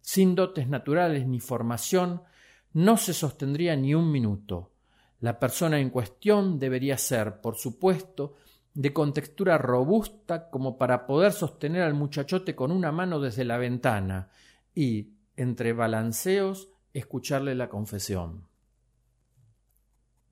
Sin 0.00 0.34
dotes 0.34 0.68
naturales 0.68 1.26
ni 1.26 1.38
formación, 1.38 2.22
no 2.72 2.96
se 2.96 3.14
sostendría 3.14 3.76
ni 3.76 3.94
un 3.94 4.10
minuto. 4.10 4.72
La 5.20 5.38
persona 5.38 5.78
en 5.78 5.90
cuestión 5.90 6.58
debería 6.58 6.98
ser, 6.98 7.40
por 7.40 7.56
supuesto, 7.56 8.34
de 8.74 8.92
contextura 8.92 9.58
robusta 9.58 10.50
como 10.50 10.76
para 10.76 11.06
poder 11.06 11.32
sostener 11.32 11.82
al 11.82 11.94
muchachote 11.94 12.56
con 12.56 12.72
una 12.72 12.90
mano 12.90 13.20
desde 13.20 13.44
la 13.44 13.58
ventana 13.58 14.30
y, 14.74 15.12
entre 15.36 15.72
balanceos, 15.72 16.70
escucharle 16.92 17.54
la 17.54 17.68
confesión. 17.68 18.51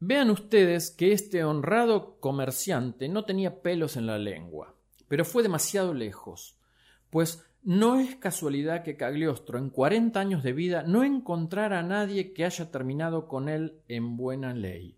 Vean 0.02 0.30
ustedes 0.30 0.90
que 0.90 1.12
este 1.12 1.44
honrado 1.44 2.18
comerciante 2.20 3.06
no 3.10 3.26
tenía 3.26 3.60
pelos 3.60 3.98
en 3.98 4.06
la 4.06 4.16
lengua, 4.16 4.74
pero 5.08 5.26
fue 5.26 5.42
demasiado 5.42 5.92
lejos, 5.92 6.58
pues 7.10 7.44
no 7.62 8.00
es 8.00 8.16
casualidad 8.16 8.82
que 8.82 8.96
Cagliostro 8.96 9.58
en 9.58 9.68
cuarenta 9.68 10.20
años 10.20 10.42
de 10.42 10.54
vida 10.54 10.84
no 10.84 11.04
encontrara 11.04 11.80
a 11.80 11.82
nadie 11.82 12.32
que 12.32 12.46
haya 12.46 12.70
terminado 12.70 13.28
con 13.28 13.50
él 13.50 13.82
en 13.88 14.16
buena 14.16 14.54
ley. 14.54 14.96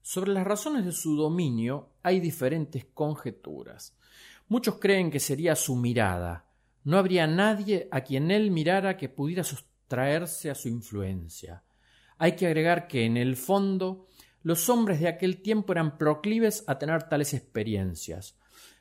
Sobre 0.00 0.32
las 0.32 0.46
razones 0.46 0.84
de 0.84 0.92
su 0.92 1.16
dominio 1.16 1.88
hay 2.04 2.20
diferentes 2.20 2.84
conjeturas. 2.84 3.98
Muchos 4.46 4.76
creen 4.78 5.10
que 5.10 5.18
sería 5.18 5.56
su 5.56 5.74
mirada. 5.74 6.46
No 6.84 6.98
habría 6.98 7.26
nadie 7.26 7.88
a 7.90 8.02
quien 8.02 8.30
él 8.30 8.52
mirara 8.52 8.96
que 8.96 9.08
pudiera 9.08 9.42
sustraerse 9.42 10.50
a 10.50 10.54
su 10.54 10.68
influencia. 10.68 11.64
Hay 12.18 12.36
que 12.36 12.46
agregar 12.46 12.86
que, 12.86 13.04
en 13.04 13.16
el 13.16 13.34
fondo, 13.36 14.06
los 14.42 14.68
hombres 14.68 15.00
de 15.00 15.08
aquel 15.08 15.42
tiempo 15.42 15.72
eran 15.72 15.98
proclives 15.98 16.64
a 16.66 16.78
tener 16.78 17.04
tales 17.04 17.34
experiencias. 17.34 18.38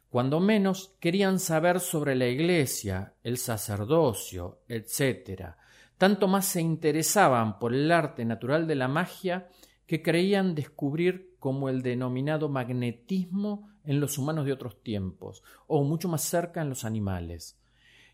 Cuando 0.09 0.39
menos 0.39 0.95
querían 0.99 1.39
saber 1.39 1.79
sobre 1.79 2.15
la 2.15 2.27
Iglesia, 2.27 3.13
el 3.23 3.37
sacerdocio, 3.37 4.61
etc. 4.67 5.55
Tanto 5.97 6.27
más 6.27 6.45
se 6.45 6.61
interesaban 6.61 7.59
por 7.59 7.73
el 7.73 7.91
arte 7.91 8.25
natural 8.25 8.65
de 8.65 8.75
la 8.75 8.87
magia 8.87 9.49
que 9.85 10.01
creían 10.01 10.55
descubrir 10.55 11.35
como 11.39 11.69
el 11.69 11.81
denominado 11.81 12.49
magnetismo 12.49 13.69
en 13.83 13.99
los 13.99 14.17
humanos 14.17 14.45
de 14.45 14.53
otros 14.53 14.81
tiempos, 14.83 15.43
o 15.67 15.83
mucho 15.83 16.07
más 16.07 16.21
cerca 16.21 16.61
en 16.61 16.69
los 16.69 16.85
animales. 16.85 17.59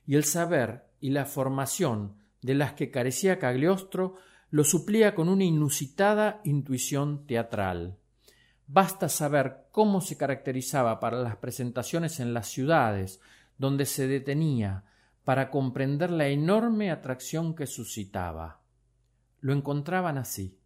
Y 0.06 0.16
el 0.16 0.24
saber 0.24 0.86
y 1.00 1.10
la 1.10 1.26
formación 1.26 2.16
de 2.42 2.56
las 2.56 2.74
que 2.74 2.92
carecía 2.92 3.40
Cagliostro 3.40 4.16
lo 4.50 4.64
suplía 4.64 5.16
con 5.16 5.30
una 5.30 5.44
inusitada 5.44 6.42
intuición 6.44 7.26
teatral. 7.26 7.98
Basta 8.68 9.10
saber 9.10 9.68
cómo 9.72 10.02
se 10.02 10.18
caracterizaba 10.18 11.00
para 11.00 11.18
las 11.18 11.38
presentaciones 11.38 12.20
en 12.20 12.34
las 12.34 12.48
ciudades 12.48 13.20
donde 13.58 13.86
se 13.86 14.08
detenía 14.08 14.86
para 15.24 15.50
comprender 15.50 16.12
la 16.12 16.28
enorme 16.28 16.92
atracción 16.92 17.56
que 17.56 17.68
suscitaba. 17.68 18.62
Lo 19.42 19.54
encontraban 19.54 20.18
así, 20.18 20.58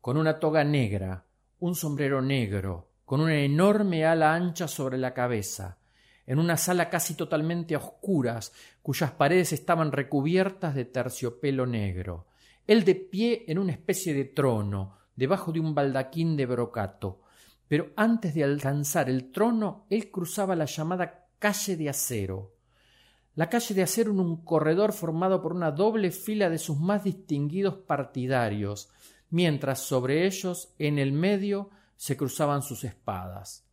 con 0.00 0.16
una 0.16 0.38
toga 0.38 0.64
negra, 0.64 1.24
un 1.58 1.74
sombrero 1.74 2.22
negro, 2.22 2.90
con 3.04 3.20
una 3.20 3.40
enorme 3.40 4.04
ala 4.04 4.34
ancha 4.34 4.68
sobre 4.68 4.98
la 4.98 5.14
cabeza, 5.14 5.78
en 6.26 6.38
una 6.38 6.58
sala 6.58 6.90
casi 6.90 7.14
totalmente 7.14 7.74
a 7.74 7.78
oscuras, 7.78 8.52
cuyas 8.82 9.10
paredes 9.12 9.52
estaban 9.52 9.92
recubiertas 9.92 10.74
de 10.74 10.84
terciopelo 10.84 11.66
negro, 11.66 12.26
él 12.68 12.84
de 12.84 12.94
pie 12.94 13.46
en 13.48 13.58
una 13.58 13.72
especie 13.72 14.12
de 14.12 14.26
trono, 14.26 14.98
debajo 15.16 15.50
de 15.50 15.58
un 15.58 15.74
baldaquín 15.74 16.36
de 16.36 16.44
brocato. 16.44 17.22
Pero 17.66 17.92
antes 17.96 18.34
de 18.34 18.44
alcanzar 18.44 19.08
el 19.08 19.32
trono, 19.32 19.86
él 19.88 20.10
cruzaba 20.10 20.54
la 20.54 20.66
llamada 20.66 21.26
calle 21.38 21.76
de 21.76 21.88
acero. 21.88 22.54
La 23.34 23.48
calle 23.48 23.74
de 23.74 23.82
acero 23.82 24.12
en 24.12 24.20
un 24.20 24.44
corredor 24.44 24.92
formado 24.92 25.40
por 25.40 25.54
una 25.54 25.70
doble 25.70 26.10
fila 26.10 26.50
de 26.50 26.58
sus 26.58 26.78
más 26.78 27.04
distinguidos 27.04 27.74
partidarios, 27.74 28.90
mientras 29.30 29.80
sobre 29.80 30.26
ellos, 30.26 30.74
en 30.78 30.98
el 30.98 31.12
medio, 31.12 31.70
se 31.96 32.18
cruzaban 32.18 32.62
sus 32.62 32.84
espadas. 32.84 33.66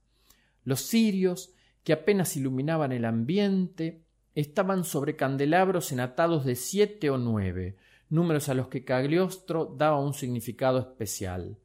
Los 0.64 0.88
cirios, 0.88 1.54
que 1.84 1.92
apenas 1.92 2.38
iluminaban 2.38 2.94
el 2.94 3.04
ambiente, 3.04 4.06
estaban 4.36 4.86
sobre 4.86 5.18
candelabros 5.18 5.92
enatados 5.92 6.46
de 6.46 6.56
siete 6.56 7.10
o 7.10 7.18
nueve, 7.18 7.76
números 8.10 8.50
a 8.50 8.54
los 8.54 8.68
que 8.68 8.84
Cagliostro 8.84 9.74
daba 9.78 10.00
un 10.00 10.14
significado 10.14 10.80
especial. 10.80 11.58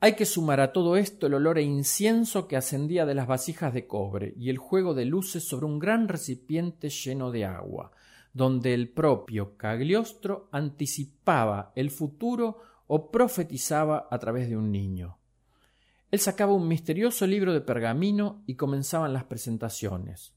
Hay 0.00 0.16
que 0.16 0.26
sumar 0.26 0.60
a 0.60 0.72
todo 0.72 0.96
esto 0.96 1.26
el 1.26 1.34
olor 1.34 1.58
e 1.58 1.62
incienso 1.62 2.46
que 2.46 2.56
ascendía 2.56 3.06
de 3.06 3.14
las 3.14 3.26
vasijas 3.26 3.72
de 3.72 3.86
cobre 3.86 4.34
y 4.36 4.50
el 4.50 4.58
juego 4.58 4.92
de 4.92 5.06
luces 5.06 5.48
sobre 5.48 5.64
un 5.64 5.78
gran 5.78 6.08
recipiente 6.08 6.90
lleno 6.90 7.30
de 7.30 7.46
agua, 7.46 7.90
donde 8.34 8.74
el 8.74 8.90
propio 8.90 9.56
Cagliostro 9.56 10.48
anticipaba 10.52 11.72
el 11.74 11.90
futuro 11.90 12.58
o 12.86 13.10
profetizaba 13.10 14.08
a 14.10 14.18
través 14.18 14.48
de 14.48 14.56
un 14.58 14.70
niño. 14.70 15.18
Él 16.10 16.18
sacaba 16.18 16.52
un 16.52 16.68
misterioso 16.68 17.26
libro 17.26 17.54
de 17.54 17.62
pergamino 17.62 18.42
y 18.46 18.56
comenzaban 18.56 19.12
las 19.12 19.24
presentaciones, 19.24 20.34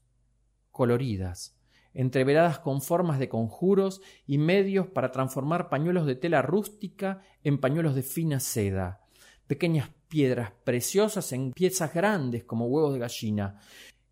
coloridas, 0.70 1.57
entreveradas 1.94 2.58
con 2.58 2.80
formas 2.80 3.18
de 3.18 3.28
conjuros 3.28 4.00
y 4.26 4.38
medios 4.38 4.86
para 4.86 5.10
transformar 5.10 5.68
pañuelos 5.68 6.06
de 6.06 6.14
tela 6.14 6.42
rústica 6.42 7.22
en 7.44 7.58
pañuelos 7.58 7.94
de 7.94 8.02
fina 8.02 8.40
seda, 8.40 9.00
pequeñas 9.46 9.90
piedras 10.08 10.52
preciosas 10.64 11.32
en 11.32 11.52
piezas 11.52 11.92
grandes 11.92 12.44
como 12.44 12.66
huevos 12.66 12.94
de 12.94 13.00
gallina. 13.00 13.60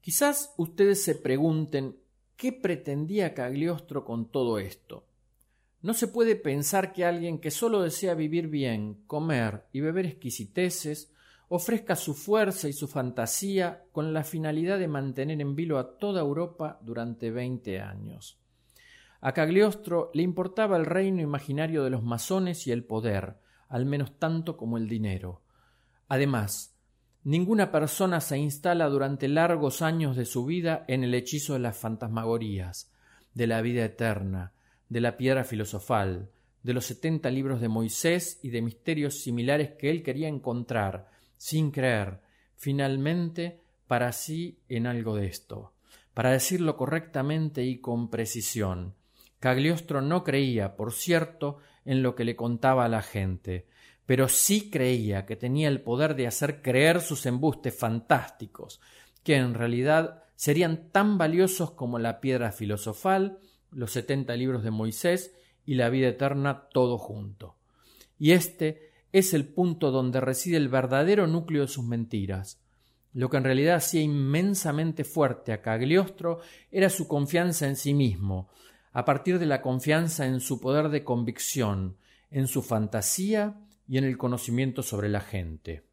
Quizás 0.01 0.55
ustedes 0.57 1.03
se 1.03 1.15
pregunten 1.15 1.97
qué 2.37 2.53
pretendía 2.53 3.35
Cagliostro 3.35 4.05
con 4.05 4.31
todo 4.31 4.59
esto. 4.59 5.07
No 5.83 5.95
se 5.95 6.09
puede 6.09 6.37
pensar 6.37 6.93
que 6.93 7.05
alguien 7.05 7.39
que 7.39 7.51
solo 7.51 7.83
desea 7.83 8.15
vivir 8.15 8.49
bien, 8.49 9.03
comer 9.07 9.67
y 9.73 9.81
beber 9.81 10.07
exquisiteces, 10.07 11.13
ofrezca 11.49 11.95
su 11.95 12.15
fuerza 12.15 12.69
y 12.69 12.73
su 12.73 12.89
fantasía 12.89 13.85
con 13.93 14.13
la 14.13 14.25
finalidad 14.25 14.79
de 14.79 14.89
mantener 14.89 15.41
en 15.41 15.55
vilo 15.55 15.79
a 15.79 15.99
toda 15.99 16.21
Europa 16.21 16.79
durante 16.83 17.31
veinte 17.31 17.81
años. 17.81 18.39
A 19.21 19.33
Cagliostro 19.33 20.11
le 20.13 20.23
importaba 20.23 20.77
el 20.77 20.87
reino 20.87 21.23
imaginario 21.23 21.85
de 21.85 21.91
los 21.91 22.03
masones 22.03 22.67
y 22.67 22.73
el 22.73 22.85
poder, 22.85 23.37
al 23.69 23.87
menos 23.87 24.19
tanto 24.19 24.57
como 24.57 24.77
el 24.77 24.89
dinero. 24.89 25.43
Además, 26.09 26.77
ninguna 27.25 27.73
persona 27.73 28.21
se 28.21 28.39
instala 28.39 28.89
durante 28.89 29.29
largos 29.29 29.83
años 29.83 30.17
de 30.17 30.25
su 30.25 30.45
vida 30.45 30.85
en 30.89 31.03
el 31.05 31.15
hechizo 31.15 31.55
de 31.55 31.61
las 31.61 31.77
fantasmagorías, 31.77 32.93
de 33.35 33.47
la 33.47 33.63
vida 33.63 33.85
eterna, 33.85 34.53
de 34.89 35.01
la 35.01 35.17
piedra 35.17 35.45
filosofal, 35.45 36.31
de 36.63 36.75
los 36.75 36.85
setenta 36.85 37.31
libros 37.31 37.61
de 37.61 37.69
Moisés 37.69 38.41
y 38.43 38.51
de 38.51 38.63
misterios 38.63 39.21
similares 39.21 39.71
que 39.79 39.91
él 39.91 40.03
quería 40.03 40.29
encontrar, 40.29 41.16
sin 41.37 41.71
creer, 41.71 42.21
finalmente, 42.57 43.61
para 43.87 44.13
sí 44.13 44.59
en 44.69 44.87
algo 44.87 45.17
de 45.17 45.27
esto. 45.27 45.73
Para 46.15 46.31
decirlo 46.31 46.77
correctamente 46.77 47.65
y 47.65 47.79
con 47.79 48.09
precisión, 48.09 48.95
Cagliostro 49.39 50.01
no 50.01 50.25
creía, 50.25 50.77
por 50.77 50.93
cierto, 50.93 51.59
en 51.85 52.03
lo 52.03 52.15
que 52.15 52.25
le 52.25 52.37
contaba 52.37 52.85
a 52.85 52.89
la 52.89 53.03
gente, 53.03 53.67
pero 54.07 54.29
sí 54.29 54.71
creía 54.71 55.27
que 55.27 55.37
tenía 55.37 55.69
el 55.69 55.83
poder 55.83 56.15
de 56.17 56.27
hacer 56.27 56.63
creer 56.63 57.01
sus 57.01 57.27
embustes 57.27 57.77
fantásticos, 57.79 58.81
que 59.23 59.37
en 59.37 59.55
realidad 59.55 60.23
serían 60.37 60.91
tan 60.91 61.19
valiosos 61.19 61.73
como 61.73 61.99
la 61.99 62.21
piedra 62.21 62.53
filosofal, 62.53 63.39
los 63.71 63.93
setenta 63.93 64.37
libros 64.37 64.63
de 64.63 64.71
Moisés 64.71 65.35
y 65.65 65.75
la 65.75 65.91
vida 65.91 66.09
eterna 66.09 66.69
todo 66.73 66.99
junto. 66.99 67.57
Y 68.19 68.33
este 68.33 68.93
es 69.19 69.33
el 69.33 69.49
punto 69.49 69.91
donde 69.91 70.21
reside 70.21 70.59
el 70.59 70.69
verdadero 70.69 71.27
núcleo 71.27 71.63
de 71.63 71.69
sus 71.69 71.87
mentiras. 71.87 72.61
Lo 73.15 73.31
que 73.31 73.39
en 73.39 73.45
realidad 73.45 73.77
hacía 73.77 74.03
inmensamente 74.03 75.05
fuerte 75.05 75.55
a 75.55 75.63
Cagliostro 75.63 76.41
era 76.71 76.91
su 76.91 77.09
confianza 77.09 77.67
en 77.67 77.77
sí 77.77 77.95
mismo, 77.95 78.51
a 78.93 79.07
partir 79.07 79.39
de 79.39 79.47
la 79.47 79.63
confianza 79.63 80.27
en 80.27 80.41
su 80.41 80.61
poder 80.61 80.91
de 80.91 81.03
convicción, 81.03 81.97
en 82.31 82.47
su 82.47 82.61
fantasía 82.61 83.59
y 83.89 83.97
en 83.97 84.05
el 84.05 84.19
conocimiento 84.19 84.83
sobre 84.83 85.09
la 85.09 85.23
gente. 85.23 85.87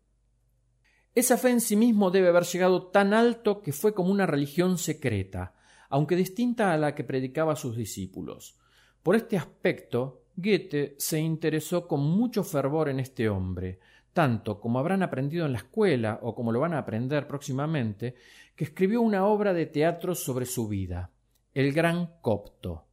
Esa 1.15 1.37
fe 1.37 1.51
en 1.51 1.61
sí 1.61 1.77
mismo 1.77 2.11
debe 2.11 2.27
haber 2.27 2.43
llegado 2.43 2.87
tan 2.87 3.13
alto 3.13 3.61
que 3.61 3.71
fue 3.71 3.93
como 3.93 4.11
una 4.11 4.25
religión 4.25 4.77
secreta, 4.77 5.53
aunque 5.89 6.17
distinta 6.17 6.73
a 6.73 6.77
la 6.77 6.93
que 6.93 7.05
predicaba 7.05 7.53
a 7.53 7.55
sus 7.55 7.77
discípulos. 7.77 8.59
Por 9.01 9.15
este 9.15 9.37
aspecto, 9.37 10.22
Goethe 10.35 10.95
se 10.97 11.19
interesó 11.19 11.87
con 11.87 12.01
mucho 12.01 12.43
fervor 12.43 12.89
en 12.89 12.99
este 12.99 13.29
hombre, 13.29 13.79
tanto 14.13 14.59
como 14.59 14.79
habrán 14.79 15.03
aprendido 15.03 15.45
en 15.45 15.53
la 15.53 15.59
escuela 15.59 16.19
o 16.21 16.33
como 16.35 16.51
lo 16.51 16.59
van 16.59 16.73
a 16.73 16.79
aprender 16.79 17.27
próximamente, 17.27 18.15
que 18.55 18.65
escribió 18.65 19.01
una 19.01 19.25
obra 19.25 19.53
de 19.53 19.65
teatro 19.65 20.15
sobre 20.15 20.45
su 20.45 20.67
vida, 20.67 21.11
El 21.53 21.73
Gran 21.73 22.09
Copto. 22.21 22.85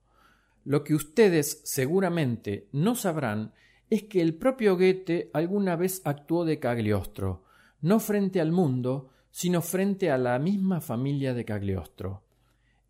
Lo 0.65 0.85
que 0.85 0.95
ustedes 0.95 1.63
seguramente 1.65 2.69
no 2.73 2.95
sabrán 2.95 3.53
es 3.89 4.05
que 4.05 4.21
el 4.21 4.35
propio 4.35 4.77
Goethe 4.77 5.31
alguna 5.33 5.77
vez 5.77 6.03
actuó 6.05 6.45
de 6.45 6.59
Cagliostro, 6.59 7.45
no 7.81 7.99
frente 8.01 8.41
al 8.41 8.53
mundo, 8.53 9.11
sino 9.31 9.63
frente 9.63 10.11
a 10.11 10.19
la 10.19 10.39
misma 10.39 10.81
familia 10.81 11.35
de 11.35 11.45
Cagliostro. 11.45 12.23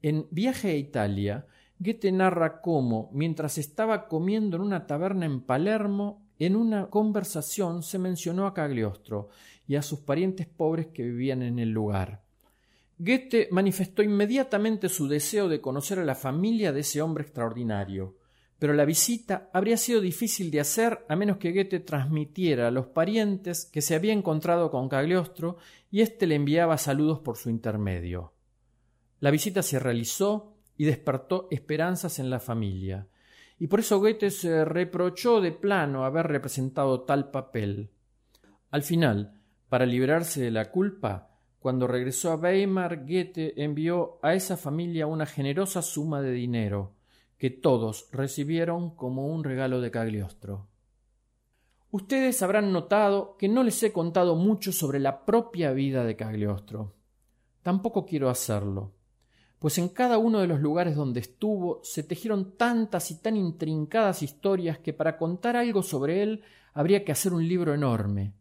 En 0.03 0.27
Viaje 0.31 0.71
a 0.71 0.77
Italia, 0.77 1.47
Goethe 1.83 2.13
narra 2.13 2.61
cómo, 2.61 3.09
mientras 3.15 3.57
estaba 3.57 4.07
comiendo 4.07 4.59
en 4.59 4.63
una 4.63 4.87
taberna 4.87 5.25
en 5.25 5.41
Palermo, 5.41 6.29
en 6.39 6.55
una 6.55 6.91
conversación 6.91 7.83
se 7.83 7.99
mencionó 7.99 8.47
a 8.47 8.53
Cagliostro 8.53 9.31
y 9.67 9.77
a 9.77 9.83
sus 9.83 10.01
parientes 10.01 10.47
pobres 10.47 10.89
que 10.89 11.03
vivían 11.03 11.41
en 11.43 11.59
el 11.59 11.71
lugar. 11.71 12.23
Goethe 12.99 13.49
manifestó 13.51 14.03
inmediatamente 14.03 14.91
su 14.91 15.09
deseo 15.09 15.49
de 15.49 15.63
conocer 15.63 15.99
a 15.99 16.05
la 16.05 16.15
familia 16.15 16.71
de 16.71 16.81
ese 16.81 17.01
hombre 17.01 17.25
extraordinario, 17.25 18.19
pero 18.59 18.75
la 18.75 18.85
visita 18.85 19.49
habría 19.55 19.79
sido 19.79 20.03
difícil 20.03 20.51
de 20.51 20.61
hacer 20.61 21.07
a 21.09 21.17
menos 21.17 21.39
que 21.39 21.53
Goethe 21.53 21.81
transmitiera 21.81 22.69
a 22.69 22.71
los 22.71 22.89
parientes 22.89 23.65
que 23.65 23.81
se 23.81 23.95
había 23.95 24.13
encontrado 24.13 24.71
con 24.71 24.91
Cagliostro 24.91 25.57
y 25.91 26.03
éste 26.03 26.27
le 26.27 26.35
enviaba 26.35 26.77
saludos 26.77 27.21
por 27.21 27.39
su 27.39 27.49
intermedio. 27.49 28.35
La 29.21 29.31
visita 29.31 29.63
se 29.63 29.79
realizó 29.79 30.60
y 30.81 30.87
despertó 30.87 31.47
esperanzas 31.51 32.21
en 32.21 32.31
la 32.31 32.41
familia, 32.41 33.07
y 33.59 33.67
por 33.67 33.81
eso 33.81 33.99
Goethe 33.99 34.31
se 34.31 34.65
reprochó 34.65 35.43
de 35.43 35.53
plano 35.53 36.07
haber 36.07 36.27
representado 36.27 37.03
tal 37.03 37.31
papel. 37.31 37.91
Al 38.71 38.83
final, 38.83 39.43
para 39.69 39.85
librarse 39.85 40.41
de 40.41 40.51
la 40.51 40.71
culpa, 40.71 41.29
cuando 41.59 41.87
regresó 41.87 42.33
a 42.33 42.37
Weimar, 42.37 43.05
Goethe 43.05 43.63
envió 43.63 44.19
a 44.23 44.33
esa 44.33 44.57
familia 44.57 45.07
una 45.07 45.27
generosa 45.27 45.83
suma 45.83 46.23
de 46.23 46.33
dinero, 46.33 46.95
que 47.37 47.51
todos 47.51 48.09
recibieron 48.11 48.97
como 48.97 49.27
un 49.27 49.45
regalo 49.45 49.83
de 49.83 49.91
Cagliostro. 49.91 50.67
Ustedes 51.91 52.41
habrán 52.43 52.73
notado 52.73 53.37
que 53.37 53.51
no 53.51 53.65
les 53.65 53.83
he 53.83 53.93
contado 53.93 54.35
mucho 54.35 54.73
sobre 54.73 54.99
la 54.99 55.27
propia 55.27 55.73
vida 55.73 56.05
de 56.05 56.17
Cagliostro. 56.17 56.95
Tampoco 57.63 58.07
quiero 58.07 58.31
hacerlo, 58.31 58.95
pues 59.61 59.77
en 59.77 59.91
cada 59.91 60.17
uno 60.17 60.41
de 60.41 60.47
los 60.47 60.61
lugares 60.61 60.97
donde 60.97 61.21
estuvo 61.21 61.81
se 61.85 62.03
tejieron 62.03 62.57
tantas 62.57 63.11
y 63.11 63.21
tan 63.21 63.37
intrincadas 63.37 64.23
historias 64.23 64.79
que 64.79 64.95
para 64.95 65.19
contar 65.19 65.55
algo 65.55 65.83
sobre 65.83 66.23
él 66.23 66.43
habría 66.73 67.05
que 67.05 67.13
hacer 67.13 67.35
un 67.35 67.47
libro 67.47 67.75
enorme. 67.75 68.33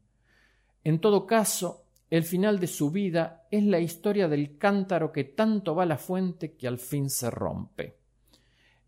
En 0.85 0.99
todo 0.99 1.27
caso, 1.27 1.83
el 2.09 2.23
final 2.23 2.57
de 2.59 2.67
su 2.67 2.89
vida 2.89 3.43
es 3.51 3.65
la 3.65 3.81
historia 3.81 4.29
del 4.29 4.57
cántaro 4.57 5.11
que 5.11 5.25
tanto 5.25 5.75
va 5.75 5.83
a 5.83 5.87
la 5.87 5.97
fuente 5.97 6.53
que 6.53 6.69
al 6.69 6.79
fin 6.79 7.09
se 7.09 7.29
rompe. 7.29 7.97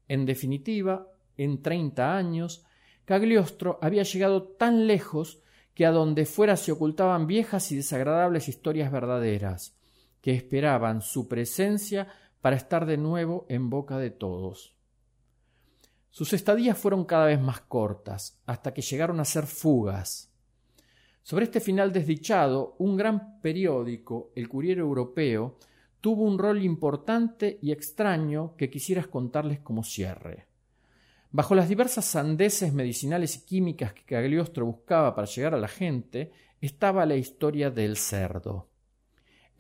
En 0.07 0.25
definitiva, 0.25 1.07
en 1.35 1.61
treinta 1.61 2.15
años, 2.15 2.65
Cagliostro 3.03 3.77
había 3.81 4.03
llegado 4.03 4.43
tan 4.43 4.87
lejos 4.87 5.41
que 5.73 5.85
a 5.85 5.91
donde 5.91 6.25
fuera 6.25 6.55
se 6.55 6.71
ocultaban 6.71 7.27
viejas 7.27 7.73
y 7.73 7.75
desagradables 7.75 8.47
historias 8.47 8.89
verdaderas, 8.89 9.75
que 10.21 10.33
esperaban 10.33 11.01
su 11.01 11.27
presencia 11.27 12.07
para 12.41 12.55
estar 12.55 12.85
de 12.85 12.97
nuevo 12.97 13.45
en 13.49 13.69
boca 13.69 13.97
de 13.97 14.11
todos. 14.11 14.75
Sus 16.09 16.33
estadías 16.33 16.77
fueron 16.77 17.05
cada 17.05 17.25
vez 17.25 17.39
más 17.39 17.61
cortas, 17.61 18.41
hasta 18.45 18.73
que 18.73 18.81
llegaron 18.81 19.19
a 19.19 19.25
ser 19.25 19.45
fugas, 19.47 20.31
sobre 21.23 21.45
este 21.45 21.59
final 21.59 21.93
desdichado, 21.93 22.75
un 22.79 22.97
gran 22.97 23.39
periódico, 23.41 24.31
el 24.35 24.49
Curiero 24.49 24.81
Europeo, 24.81 25.57
tuvo 25.99 26.23
un 26.23 26.39
rol 26.39 26.63
importante 26.63 27.59
y 27.61 27.71
extraño 27.71 28.55
que 28.57 28.71
quisieras 28.71 29.07
contarles 29.07 29.59
como 29.59 29.83
cierre. 29.83 30.47
Bajo 31.29 31.53
las 31.53 31.69
diversas 31.69 32.05
sandeces 32.05 32.73
medicinales 32.73 33.37
y 33.37 33.45
químicas 33.45 33.93
que 33.93 34.03
Cagliostro 34.03 34.65
buscaba 34.65 35.13
para 35.13 35.27
llegar 35.27 35.53
a 35.53 35.59
la 35.59 35.67
gente, 35.67 36.31
estaba 36.59 37.05
la 37.05 37.15
historia 37.15 37.69
del 37.69 37.97
cerdo. 37.97 38.70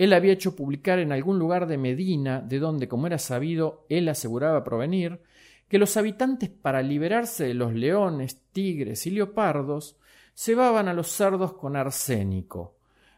Él 0.01 0.13
había 0.13 0.33
hecho 0.33 0.55
publicar 0.55 0.97
en 0.97 1.11
algún 1.11 1.37
lugar 1.37 1.67
de 1.67 1.77
Medina, 1.77 2.41
de 2.41 2.57
donde, 2.57 2.87
como 2.87 3.05
era 3.05 3.19
sabido, 3.19 3.85
él 3.87 4.09
aseguraba 4.09 4.63
provenir, 4.63 5.21
que 5.67 5.77
los 5.77 5.95
habitantes, 5.95 6.49
para 6.49 6.81
liberarse 6.81 7.43
de 7.43 7.53
los 7.53 7.75
leones, 7.75 8.41
tigres 8.51 9.05
y 9.05 9.11
leopardos, 9.11 9.97
cebaban 10.33 10.87
a 10.87 10.95
los 10.95 11.07
cerdos 11.11 11.53
con 11.53 11.75
arsénico. 11.75 12.77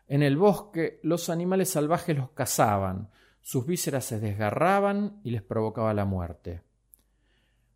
En 0.10 0.24
el 0.24 0.36
bosque 0.36 1.00
los 1.04 1.30
animales 1.30 1.70
salvajes 1.70 2.18
los 2.18 2.32
cazaban, 2.32 3.08
sus 3.40 3.66
vísceras 3.66 4.04
se 4.04 4.20
desgarraban 4.20 5.22
y 5.24 5.32
les 5.32 5.42
provocaba 5.42 5.94
la 5.94 6.04
muerte. 6.04 6.64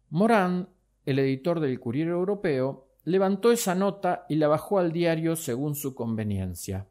Morán, 0.10 0.68
el 1.05 1.20
editor 1.20 1.62
del 1.62 1.80
Curiero 1.80 2.12
Europeo, 2.12 2.89
levantó 3.05 3.53
esa 3.53 3.74
nota 3.74 4.26
y 4.28 4.36
la 4.36 4.49
bajó 4.49 4.80
al 4.80 4.91
diario 4.91 5.38
según 5.38 5.76
su 5.76 5.95
conveniencia. 5.95 6.88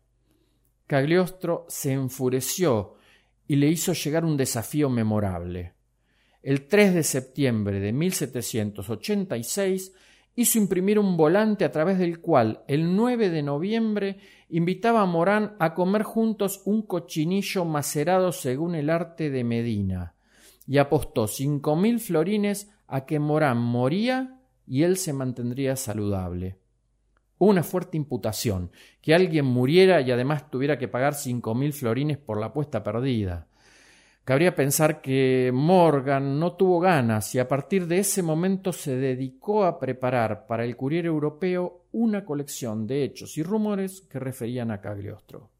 Cagliostro 0.86 1.66
se 1.68 1.92
enfureció 1.92 2.94
y 3.48 3.56
le 3.56 3.68
hizo 3.68 3.92
llegar 3.92 4.24
un 4.24 4.36
desafío 4.36 4.88
memorable. 4.88 5.74
El 6.42 6.68
3 6.68 6.94
de 6.94 7.02
septiembre 7.02 7.80
de 7.80 7.92
1786 7.92 9.92
hizo 10.36 10.58
imprimir 10.58 10.98
un 10.98 11.16
volante 11.16 11.64
a 11.64 11.72
través 11.72 11.98
del 11.98 12.20
cual 12.20 12.62
el 12.68 12.94
9 12.94 13.30
de 13.30 13.42
noviembre 13.42 14.18
invitaba 14.48 15.00
a 15.00 15.06
Morán 15.06 15.56
a 15.58 15.74
comer 15.74 16.04
juntos 16.04 16.62
un 16.66 16.82
cochinillo 16.82 17.64
macerado 17.64 18.30
según 18.30 18.74
el 18.74 18.90
arte 18.90 19.30
de 19.30 19.42
Medina, 19.42 20.14
y 20.68 20.78
apostó 20.78 21.26
cinco 21.26 21.74
mil 21.74 21.98
florines 21.98 22.70
a 22.86 23.06
que 23.06 23.18
Morán 23.18 23.58
moría 23.58 24.40
y 24.66 24.82
él 24.82 24.98
se 24.98 25.12
mantendría 25.12 25.74
saludable. 25.74 26.58
Una 27.38 27.62
fuerte 27.62 27.96
imputación, 27.96 28.70
que 29.02 29.14
alguien 29.14 29.44
muriera 29.44 30.00
y 30.00 30.10
además 30.10 30.50
tuviera 30.50 30.78
que 30.78 30.88
pagar 30.88 31.14
cinco 31.14 31.54
mil 31.54 31.72
florines 31.72 32.16
por 32.18 32.40
la 32.40 32.46
apuesta 32.46 32.82
perdida. 32.82 33.48
Cabría 34.26 34.56
pensar 34.56 35.00
que 35.00 35.52
Morgan 35.54 36.40
no 36.40 36.54
tuvo 36.54 36.80
ganas 36.80 37.32
y 37.36 37.38
a 37.38 37.46
partir 37.46 37.86
de 37.86 37.98
ese 37.98 38.24
momento 38.24 38.72
se 38.72 38.96
dedicó 38.96 39.64
a 39.64 39.78
preparar 39.78 40.48
para 40.48 40.64
el 40.64 40.74
Curiero 40.76 41.08
Europeo 41.10 41.84
una 41.92 42.24
colección 42.24 42.88
de 42.88 43.04
hechos 43.04 43.38
y 43.38 43.44
rumores 43.44 44.00
que 44.00 44.18
referían 44.18 44.72
a 44.72 44.80
Cagliostro. 44.80 45.50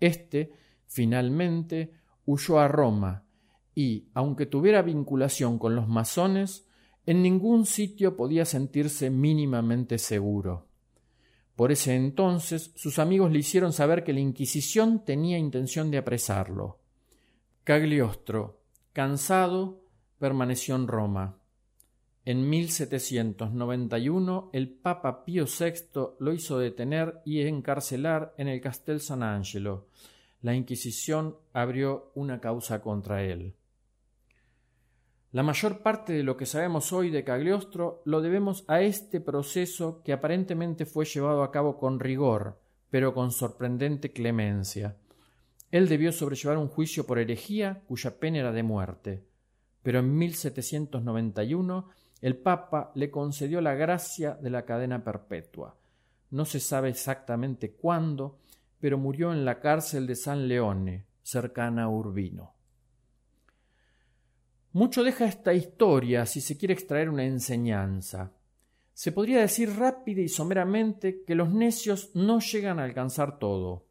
Este, 0.00 0.52
finalmente, 0.88 1.92
huyó 2.26 2.58
a 2.58 2.66
Roma 2.66 3.22
y, 3.72 4.08
aunque 4.14 4.46
tuviera 4.46 4.82
vinculación 4.82 5.56
con 5.56 5.76
los 5.76 5.86
masones, 5.86 6.66
en 7.06 7.22
ningún 7.22 7.66
sitio 7.66 8.16
podía 8.16 8.46
sentirse 8.46 9.10
mínimamente 9.10 9.98
seguro. 9.98 10.69
Por 11.56 11.72
ese 11.72 11.94
entonces 11.94 12.72
sus 12.74 12.98
amigos 12.98 13.30
le 13.30 13.40
hicieron 13.40 13.72
saber 13.72 14.04
que 14.04 14.12
la 14.12 14.20
Inquisición 14.20 15.04
tenía 15.04 15.38
intención 15.38 15.90
de 15.90 15.98
apresarlo 15.98 16.78
Cagliostro, 17.64 18.60
cansado, 18.92 19.82
permaneció 20.18 20.76
en 20.76 20.88
Roma. 20.88 21.36
En 22.24 22.48
1791 22.48 24.50
el 24.52 24.70
Papa 24.70 25.24
Pío 25.24 25.44
VI 25.44 26.14
lo 26.18 26.32
hizo 26.32 26.58
detener 26.58 27.20
y 27.24 27.42
encarcelar 27.42 28.34
en 28.38 28.48
el 28.48 28.60
Castel 28.60 29.00
San 29.00 29.22
Angelo. 29.22 29.86
La 30.42 30.54
Inquisición 30.54 31.36
abrió 31.52 32.12
una 32.14 32.40
causa 32.40 32.80
contra 32.80 33.22
él. 33.22 33.54
La 35.32 35.44
mayor 35.44 35.78
parte 35.78 36.12
de 36.12 36.24
lo 36.24 36.36
que 36.36 36.44
sabemos 36.44 36.92
hoy 36.92 37.10
de 37.10 37.22
Cagliostro 37.22 38.02
lo 38.04 38.20
debemos 38.20 38.64
a 38.66 38.80
este 38.80 39.20
proceso 39.20 40.02
que 40.02 40.12
aparentemente 40.12 40.86
fue 40.86 41.04
llevado 41.04 41.44
a 41.44 41.52
cabo 41.52 41.78
con 41.78 42.00
rigor, 42.00 42.58
pero 42.90 43.14
con 43.14 43.30
sorprendente 43.30 44.12
clemencia. 44.12 44.96
Él 45.70 45.88
debió 45.88 46.10
sobrellevar 46.10 46.58
un 46.58 46.66
juicio 46.66 47.06
por 47.06 47.20
herejía 47.20 47.82
cuya 47.86 48.18
pena 48.18 48.38
era 48.38 48.50
de 48.50 48.64
muerte, 48.64 49.24
pero 49.84 50.00
en 50.00 50.18
1791 50.18 51.88
el 52.22 52.36
Papa 52.36 52.90
le 52.96 53.12
concedió 53.12 53.60
la 53.60 53.74
gracia 53.74 54.34
de 54.34 54.50
la 54.50 54.64
cadena 54.64 55.04
perpetua. 55.04 55.76
No 56.30 56.44
se 56.44 56.58
sabe 56.58 56.88
exactamente 56.88 57.70
cuándo, 57.70 58.40
pero 58.80 58.98
murió 58.98 59.32
en 59.32 59.44
la 59.44 59.60
cárcel 59.60 60.08
de 60.08 60.16
San 60.16 60.48
Leone, 60.48 61.06
cercana 61.22 61.84
a 61.84 61.88
Urbino. 61.88 62.54
Mucho 64.72 65.02
deja 65.02 65.24
esta 65.24 65.52
historia 65.52 66.26
si 66.26 66.40
se 66.40 66.56
quiere 66.56 66.74
extraer 66.74 67.10
una 67.10 67.24
enseñanza. 67.24 68.32
Se 68.94 69.10
podría 69.10 69.40
decir 69.40 69.76
rápida 69.76 70.20
y 70.20 70.28
someramente 70.28 71.24
que 71.24 71.34
los 71.34 71.50
necios 71.50 72.10
no 72.14 72.38
llegan 72.38 72.78
a 72.78 72.84
alcanzar 72.84 73.40
todo. 73.40 73.86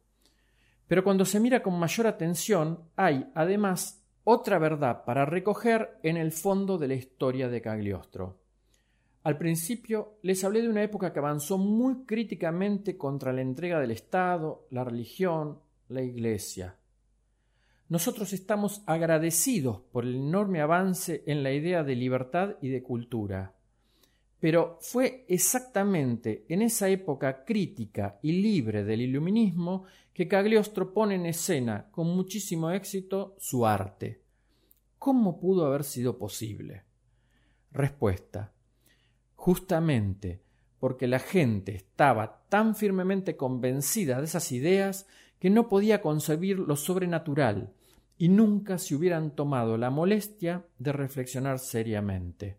Pero 0.88 1.04
cuando 1.04 1.26
se 1.26 1.38
mira 1.38 1.62
con 1.62 1.78
mayor 1.78 2.06
atención, 2.06 2.80
hay, 2.96 3.30
además, 3.34 4.02
otra 4.24 4.58
verdad 4.58 5.04
para 5.04 5.26
recoger 5.26 5.98
en 6.02 6.16
el 6.16 6.32
fondo 6.32 6.78
de 6.78 6.88
la 6.88 6.94
historia 6.94 7.50
de 7.50 7.60
Cagliostro. 7.60 8.38
Al 9.22 9.36
principio 9.36 10.14
les 10.22 10.42
hablé 10.44 10.62
de 10.62 10.70
una 10.70 10.82
época 10.82 11.12
que 11.12 11.18
avanzó 11.18 11.58
muy 11.58 12.06
críticamente 12.06 12.96
contra 12.96 13.34
la 13.34 13.42
entrega 13.42 13.78
del 13.78 13.90
Estado, 13.90 14.66
la 14.70 14.82
religión, 14.82 15.58
la 15.88 16.00
Iglesia. 16.00 16.74
Nosotros 17.90 18.32
estamos 18.32 18.82
agradecidos 18.86 19.80
por 19.90 20.04
el 20.04 20.14
enorme 20.14 20.60
avance 20.60 21.24
en 21.26 21.42
la 21.42 21.52
idea 21.52 21.82
de 21.82 21.96
libertad 21.96 22.54
y 22.62 22.68
de 22.68 22.84
cultura. 22.84 23.52
Pero 24.38 24.78
fue 24.80 25.24
exactamente 25.26 26.44
en 26.48 26.62
esa 26.62 26.88
época 26.88 27.44
crítica 27.44 28.20
y 28.22 28.40
libre 28.40 28.84
del 28.84 29.00
iluminismo 29.00 29.86
que 30.14 30.28
Cagliostro 30.28 30.94
pone 30.94 31.16
en 31.16 31.26
escena 31.26 31.88
con 31.90 32.06
muchísimo 32.06 32.70
éxito 32.70 33.34
su 33.40 33.66
arte. 33.66 34.22
¿Cómo 34.96 35.40
pudo 35.40 35.66
haber 35.66 35.82
sido 35.82 36.16
posible? 36.16 36.84
Respuesta. 37.72 38.52
Justamente 39.34 40.40
porque 40.78 41.08
la 41.08 41.18
gente 41.18 41.74
estaba 41.74 42.44
tan 42.48 42.76
firmemente 42.76 43.36
convencida 43.36 44.18
de 44.20 44.26
esas 44.26 44.52
ideas 44.52 45.08
que 45.40 45.50
no 45.50 45.68
podía 45.68 46.00
concebir 46.00 46.60
lo 46.60 46.76
sobrenatural 46.76 47.74
y 48.20 48.28
nunca 48.28 48.76
se 48.76 48.94
hubieran 48.94 49.34
tomado 49.34 49.78
la 49.78 49.88
molestia 49.88 50.66
de 50.78 50.92
reflexionar 50.92 51.58
seriamente. 51.58 52.58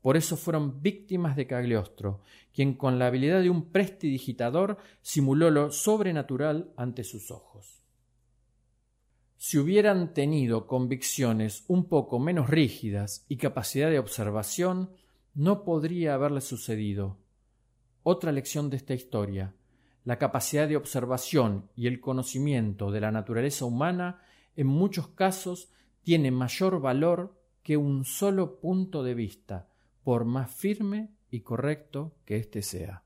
Por 0.00 0.16
eso 0.16 0.38
fueron 0.38 0.80
víctimas 0.80 1.36
de 1.36 1.46
Cagliostro, 1.46 2.22
quien 2.50 2.72
con 2.72 2.98
la 2.98 3.08
habilidad 3.08 3.42
de 3.42 3.50
un 3.50 3.70
prestidigitador 3.72 4.78
simuló 5.02 5.50
lo 5.50 5.70
sobrenatural 5.70 6.72
ante 6.78 7.04
sus 7.04 7.30
ojos. 7.30 7.82
Si 9.36 9.58
hubieran 9.58 10.14
tenido 10.14 10.66
convicciones 10.66 11.62
un 11.68 11.84
poco 11.84 12.18
menos 12.18 12.48
rígidas 12.48 13.26
y 13.28 13.36
capacidad 13.36 13.90
de 13.90 13.98
observación, 13.98 14.92
no 15.34 15.62
podría 15.62 16.14
haberle 16.14 16.40
sucedido. 16.40 17.18
Otra 18.02 18.32
lección 18.32 18.70
de 18.70 18.78
esta 18.78 18.94
historia. 18.94 19.54
La 20.06 20.16
capacidad 20.16 20.66
de 20.66 20.78
observación 20.78 21.68
y 21.76 21.86
el 21.86 22.00
conocimiento 22.00 22.90
de 22.90 23.02
la 23.02 23.12
naturaleza 23.12 23.66
humana 23.66 24.22
en 24.56 24.66
muchos 24.66 25.08
casos 25.08 25.70
tiene 26.02 26.30
mayor 26.30 26.80
valor 26.80 27.38
que 27.62 27.76
un 27.76 28.04
solo 28.04 28.58
punto 28.60 29.02
de 29.02 29.14
vista, 29.14 29.68
por 30.02 30.24
más 30.24 30.50
firme 30.50 31.10
y 31.30 31.40
correcto 31.40 32.16
que 32.24 32.36
éste 32.36 32.62
sea. 32.62 33.04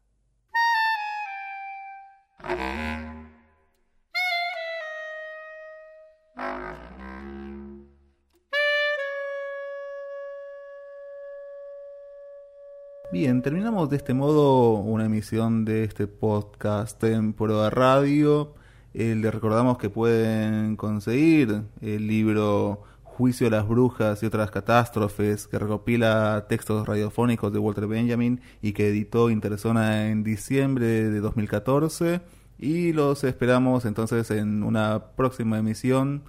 Bien, 13.15 13.43
terminamos 13.43 13.91
de 13.91 13.97
este 13.97 14.13
modo 14.13 14.73
una 14.73 15.05
emisión 15.07 15.65
de 15.65 15.85
este 15.85 16.09
podcast 16.09 17.01
Prueba 17.37 17.71
Radio. 17.71 18.55
Eh, 18.95 19.17
les 19.17 19.35
recordamos 19.35 19.77
que 19.77 19.91
pueden 19.91 20.77
conseguir 20.77 21.65
el 21.81 22.07
libro 22.07 22.85
Juicio 23.03 23.47
de 23.49 23.57
las 23.57 23.67
Brujas 23.69 24.23
y 24.23 24.27
otras 24.27 24.51
catástrofes, 24.51 25.49
que 25.49 25.59
recopila 25.59 26.47
textos 26.49 26.87
radiofónicos 26.87 27.53
de 27.53 27.59
Walter 27.59 27.87
Benjamin 27.89 28.41
y 28.63 28.73
que 28.73 28.89
editó 28.89 29.31
Interzona 29.31 30.09
en 30.11 30.23
diciembre 30.25 31.11
de 31.11 31.21
2014. 31.21 32.21
Y 32.59 32.93
los 32.93 33.25
esperamos 33.25 33.85
entonces 33.85 34.31
en 34.31 34.63
una 34.63 35.07
próxima 35.17 35.59
emisión 35.59 36.23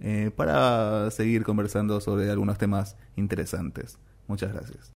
eh, 0.00 0.30
para 0.34 1.10
seguir 1.10 1.44
conversando 1.44 2.00
sobre 2.00 2.30
algunos 2.30 2.58
temas 2.58 2.96
interesantes. 3.16 3.98
Muchas 4.26 4.52
gracias. 4.52 4.97